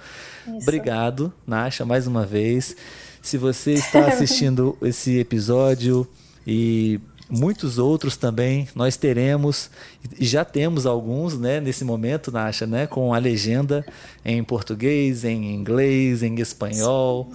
Isso. 0.46 0.56
obrigado, 0.62 1.32
Nasha, 1.46 1.84
mais 1.84 2.06
uma 2.06 2.26
vez. 2.26 2.76
Se 3.22 3.38
você 3.38 3.74
está 3.74 4.06
assistindo 4.08 4.76
esse 4.82 5.18
episódio 5.18 6.06
e 6.44 7.00
muitos 7.30 7.78
outros 7.78 8.16
também, 8.16 8.68
nós 8.74 8.96
teremos 8.96 9.70
e 10.18 10.24
já 10.24 10.44
temos 10.44 10.86
alguns, 10.86 11.38
né, 11.38 11.60
nesse 11.60 11.84
momento, 11.84 12.32
Nasha, 12.32 12.66
né, 12.66 12.86
com 12.86 13.14
a 13.14 13.18
legenda 13.18 13.86
em 14.24 14.42
português, 14.42 15.24
em 15.24 15.54
inglês, 15.54 16.22
em 16.22 16.34
espanhol, 16.40 17.30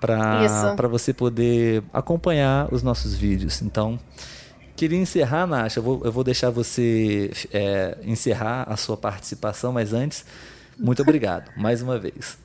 para 0.00 0.88
você 0.88 1.12
poder 1.12 1.82
acompanhar 1.92 2.72
os 2.72 2.82
nossos 2.82 3.14
vídeos. 3.14 3.62
Então, 3.62 3.98
Queria 4.82 4.98
encerrar, 4.98 5.46
Nasha. 5.46 5.78
Eu 5.78 5.84
vou, 5.84 6.00
eu 6.04 6.10
vou 6.10 6.24
deixar 6.24 6.50
você 6.50 7.30
é, 7.52 7.96
encerrar 8.02 8.64
a 8.68 8.76
sua 8.76 8.96
participação, 8.96 9.72
mas 9.72 9.92
antes, 9.92 10.24
muito 10.76 11.00
obrigado 11.06 11.52
mais 11.56 11.80
uma 11.80 12.00
vez. 12.00 12.36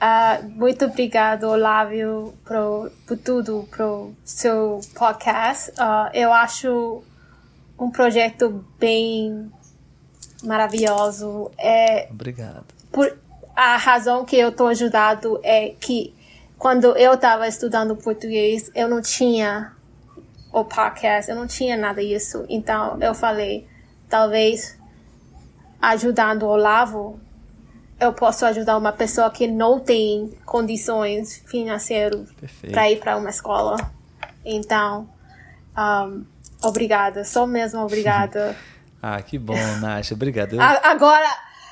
Uh, 0.00 0.48
muito 0.48 0.86
obrigado, 0.86 1.44
Olávio, 1.48 2.32
por, 2.46 2.90
por 3.06 3.18
tudo, 3.18 3.68
pro 3.70 4.14
seu 4.24 4.80
podcast. 4.94 5.70
Uh, 5.72 6.08
eu 6.14 6.32
acho 6.32 7.02
um 7.78 7.90
projeto 7.90 8.64
bem 8.80 9.52
maravilhoso. 10.42 11.50
É, 11.58 12.08
obrigado. 12.10 12.64
Por, 12.90 13.18
a 13.54 13.76
razão 13.76 14.24
que 14.24 14.38
eu 14.38 14.48
estou 14.48 14.68
ajudando 14.68 15.38
é 15.42 15.74
que 15.78 16.14
quando 16.56 16.96
eu 16.96 17.12
estava 17.12 17.46
estudando 17.46 17.94
português, 17.94 18.70
eu 18.74 18.88
não 18.88 19.02
tinha 19.02 19.75
o 20.60 20.64
podcast, 20.64 21.30
eu 21.30 21.36
não 21.36 21.46
tinha 21.46 21.76
nada 21.76 22.00
disso. 22.00 22.46
Então 22.48 22.98
eu 22.98 23.14
falei, 23.14 23.68
talvez 24.08 24.78
ajudando 25.80 26.44
o 26.44 26.48
Olavo, 26.48 27.20
eu 28.00 28.14
posso 28.14 28.46
ajudar 28.46 28.78
uma 28.78 28.92
pessoa 28.92 29.30
que 29.30 29.46
não 29.46 29.78
tem 29.78 30.32
condições 30.46 31.42
financeiras 31.46 32.26
para 32.70 32.90
ir 32.90 32.98
para 33.00 33.18
uma 33.18 33.28
escola. 33.28 33.76
Então, 34.42 35.06
um, 35.76 36.24
obrigada, 36.62 37.22
só 37.22 37.46
mesmo 37.46 37.80
obrigada. 37.82 38.56
ah, 39.02 39.20
que 39.20 39.38
bom, 39.38 39.54
Nasha, 39.80 40.14
obrigado. 40.14 40.54
Eu... 40.54 40.62
Agora, 40.62 41.28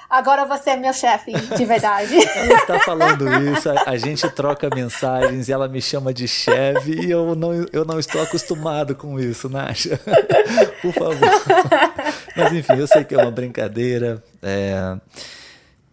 Agora 0.08 0.44
você 0.44 0.70
é 0.70 0.76
meu 0.76 0.92
chefe, 0.92 1.32
de 1.32 1.64
verdade. 1.64 2.14
ela 2.36 2.54
está 2.54 2.80
falando 2.80 3.26
isso, 3.52 3.70
a, 3.70 3.90
a, 3.90 3.96
gente 3.96 4.28
troca 4.30 4.68
mensagens 4.74 5.48
e 5.48 5.52
ela 5.52 5.68
me 5.68 5.80
chama 5.80 6.12
de 6.12 6.28
chefe 6.28 6.92
e 6.92 7.10
eu 7.10 7.34
não, 7.34 7.52
eu 7.72 7.84
não 7.84 7.98
estou 7.98 8.22
acostumado 8.22 8.94
com 8.94 9.18
isso, 9.18 9.48
Nasha. 9.48 9.98
Por 10.82 10.92
favor. 10.92 11.18
Mas 12.36 12.52
enfim, 12.52 12.74
eu 12.74 12.86
sei 12.86 13.04
que 13.04 13.14
é 13.14 13.18
uma 13.18 13.30
brincadeira. 13.30 14.22
É, 14.42 14.96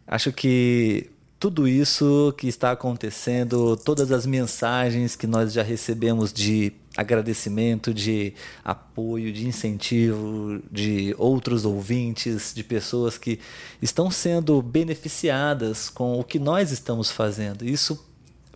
acho 0.08 0.32
que 0.32 1.10
tudo 1.39 1.67
isso 1.67 2.34
que 2.38 2.47
está 2.47 2.71
acontecendo, 2.71 3.76
todas 3.76 4.12
as 4.12 4.28
mensagens 4.28 5.15
que 5.15 5.26
nós 5.26 5.52
já 5.52 5.63
recebemos 5.63 6.32
de 6.32 6.71
agradecimento, 6.95 7.93
de 7.93 8.34
apoio, 8.63 9.32
de 9.32 9.47
incentivo 9.47 10.62
de 10.71 11.15
outros 11.17 11.65
ouvintes, 11.65 12.54
de 12.54 12.63
pessoas 12.63 13.17
que 13.17 13.39
estão 13.82 14.12
sendo 14.12 14.62
beneficiadas 14.62 15.89
com 15.89 16.19
o 16.19 16.23
que 16.23 16.38
nós 16.38 16.71
estamos 16.71 17.10
fazendo. 17.10 17.63
Isso, 17.63 18.06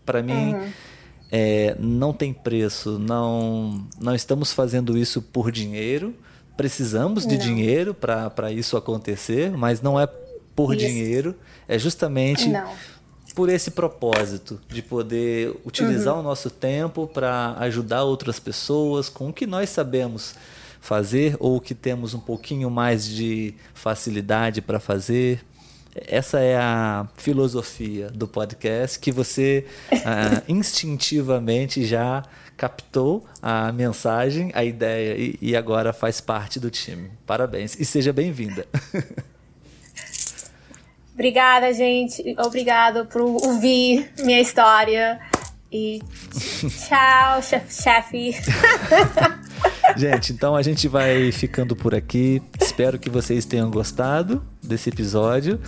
para 0.05 0.21
mim, 0.21 0.53
uhum. 0.53 0.71
é, 1.31 1.75
não 1.79 2.11
tem 2.11 2.33
preço. 2.33 2.99
Não, 2.99 3.87
não 3.99 4.13
estamos 4.13 4.51
fazendo 4.51 4.97
isso 4.97 5.21
por 5.21 5.51
dinheiro. 5.51 6.13
Precisamos 6.57 7.25
de 7.25 7.37
não. 7.37 7.43
dinheiro 7.43 7.93
para 7.93 8.51
isso 8.51 8.75
acontecer, 8.77 9.51
mas 9.51 9.81
não 9.81 9.99
é 9.99 10.07
por 10.55 10.75
isso. 10.75 10.85
dinheiro. 10.85 11.35
É 11.67 11.79
justamente. 11.79 12.49
Não 12.49 12.94
por 13.35 13.49
esse 13.49 13.69
propósito 13.69 14.59
de 14.69 14.81
poder 14.81 15.53
utilizar 15.65 16.13
uhum. 16.13 16.21
o 16.21 16.23
nosso 16.23 16.49
tempo 16.49 17.05
para 17.05 17.53
ajudar 17.59 18.03
outras 18.03 18.39
pessoas 18.39 19.09
com 19.09 19.29
o 19.29 19.33
que 19.33 19.45
nós 19.45 19.69
sabemos 19.69 20.33
fazer 20.79 21.35
ou 21.39 21.59
que 21.59 21.75
temos 21.75 22.13
um 22.13 22.19
pouquinho 22.19 22.69
mais 22.69 23.05
de 23.05 23.53
facilidade 23.73 24.61
para 24.61 24.79
fazer. 24.79 25.43
Essa 25.93 26.39
é 26.39 26.55
a 26.57 27.07
filosofia 27.17 28.09
do 28.09 28.27
podcast 28.27 28.99
que 28.99 29.11
você 29.11 29.65
uh, 29.91 30.43
instintivamente 30.47 31.85
já 31.85 32.23
captou 32.55 33.25
a 33.41 33.71
mensagem, 33.71 34.51
a 34.53 34.63
ideia 34.63 35.17
e, 35.17 35.37
e 35.41 35.55
agora 35.55 35.91
faz 35.91 36.21
parte 36.21 36.59
do 36.59 36.69
time. 36.69 37.11
Parabéns 37.25 37.77
e 37.79 37.83
seja 37.83 38.13
bem-vinda. 38.13 38.65
Obrigada, 41.15 41.73
gente. 41.73 42.35
Obrigado 42.37 43.05
por 43.05 43.21
ouvir 43.21 44.11
minha 44.19 44.41
história. 44.41 45.17
E 45.71 46.01
tchau, 46.87 47.41
chefe. 47.41 48.35
gente, 49.95 50.33
então 50.33 50.57
a 50.57 50.61
gente 50.61 50.89
vai 50.89 51.31
ficando 51.31 51.73
por 51.73 51.95
aqui. 51.95 52.41
Espero 52.61 52.99
que 52.99 53.09
vocês 53.09 53.45
tenham 53.45 53.71
gostado 53.71 54.43
desse 54.61 54.89
episódio. 54.89 55.59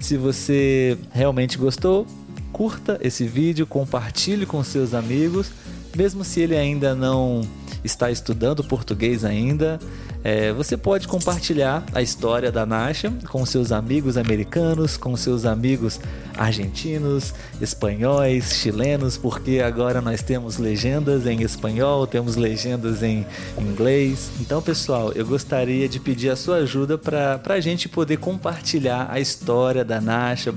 Se 0.00 0.16
você 0.16 0.96
realmente 1.12 1.58
gostou, 1.58 2.06
curta 2.50 2.98
esse 3.02 3.26
vídeo, 3.26 3.66
compartilhe 3.66 4.46
com 4.46 4.64
seus 4.64 4.94
amigos. 4.94 5.50
mesmo 5.94 6.24
se 6.24 6.40
ele 6.40 6.56
ainda 6.56 6.94
não 6.94 7.42
está 7.84 8.10
estudando 8.10 8.64
português 8.64 9.22
ainda, 9.22 9.78
é, 10.24 10.54
você 10.54 10.74
pode 10.74 11.06
compartilhar 11.06 11.84
a 11.92 12.00
história 12.00 12.50
da 12.50 12.64
Nasha 12.64 13.12
com 13.28 13.44
seus 13.44 13.70
amigos 13.70 14.16
americanos, 14.16 14.96
com 14.96 15.14
seus 15.18 15.44
amigos 15.44 16.00
argentinos, 16.34 17.34
espanhóis, 17.60 18.54
chilenos, 18.54 19.18
porque 19.18 19.60
agora 19.60 20.00
nós 20.00 20.22
temos 20.22 20.56
legendas 20.56 21.26
em 21.26 21.42
espanhol, 21.42 22.06
temos 22.06 22.36
legendas 22.36 23.02
em 23.02 23.26
inglês. 23.58 24.30
Então, 24.40 24.62
pessoal, 24.62 25.12
eu 25.12 25.26
gostaria 25.26 25.86
de 25.90 26.00
pedir 26.00 26.30
a 26.30 26.36
sua 26.36 26.56
ajuda 26.56 26.96
para 26.96 27.38
a 27.44 27.60
gente 27.60 27.86
poder 27.86 28.16
compartilhar 28.16 29.08
a 29.10 29.20
história 29.20 29.84
da 29.84 30.00
Nasha. 30.00 30.54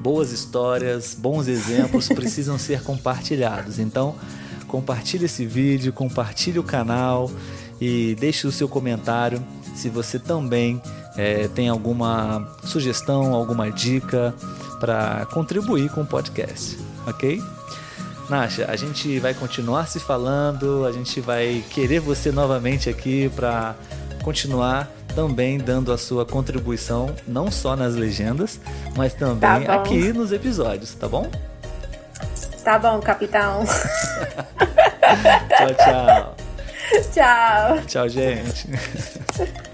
Boas 0.00 0.32
histórias, 0.32 1.14
bons 1.14 1.46
exemplos 1.46 2.08
precisam 2.08 2.56
ser 2.56 2.82
compartilhados. 2.82 3.78
Então, 3.78 4.14
compartilhe 4.66 5.26
esse 5.26 5.44
vídeo, 5.44 5.92
compartilhe 5.92 6.58
o 6.58 6.64
canal 6.64 7.30
e 7.80 8.14
deixe 8.18 8.46
o 8.46 8.52
seu 8.52 8.68
comentário 8.68 9.42
se 9.74 9.88
você 9.88 10.18
também 10.18 10.80
é, 11.16 11.48
tem 11.48 11.68
alguma 11.68 12.46
sugestão, 12.64 13.34
alguma 13.34 13.70
dica 13.70 14.34
para 14.78 15.26
contribuir 15.32 15.90
com 15.90 16.02
o 16.02 16.06
podcast, 16.06 16.78
ok? 17.06 17.42
Nasha, 18.28 18.66
a 18.70 18.76
gente 18.76 19.18
vai 19.18 19.34
continuar 19.34 19.88
se 19.88 19.98
falando, 19.98 20.86
a 20.86 20.92
gente 20.92 21.20
vai 21.20 21.64
querer 21.70 21.98
você 21.98 22.30
novamente 22.30 22.88
aqui 22.88 23.28
para 23.34 23.74
continuar 24.22 24.88
também 25.14 25.58
dando 25.58 25.92
a 25.92 25.98
sua 25.98 26.24
contribuição, 26.24 27.14
não 27.26 27.50
só 27.50 27.74
nas 27.74 27.96
legendas, 27.96 28.60
mas 28.96 29.12
também 29.14 29.64
tá 29.64 29.74
aqui 29.74 30.12
nos 30.12 30.30
episódios, 30.30 30.94
tá 30.94 31.08
bom? 31.08 31.28
Tá 32.62 32.78
bom, 32.78 33.00
capitão. 33.00 33.64
tchau, 35.56 35.74
tchau. 35.76 36.49
Tchau. 37.12 37.78
Tchau, 37.86 38.08
gente. 38.08 38.68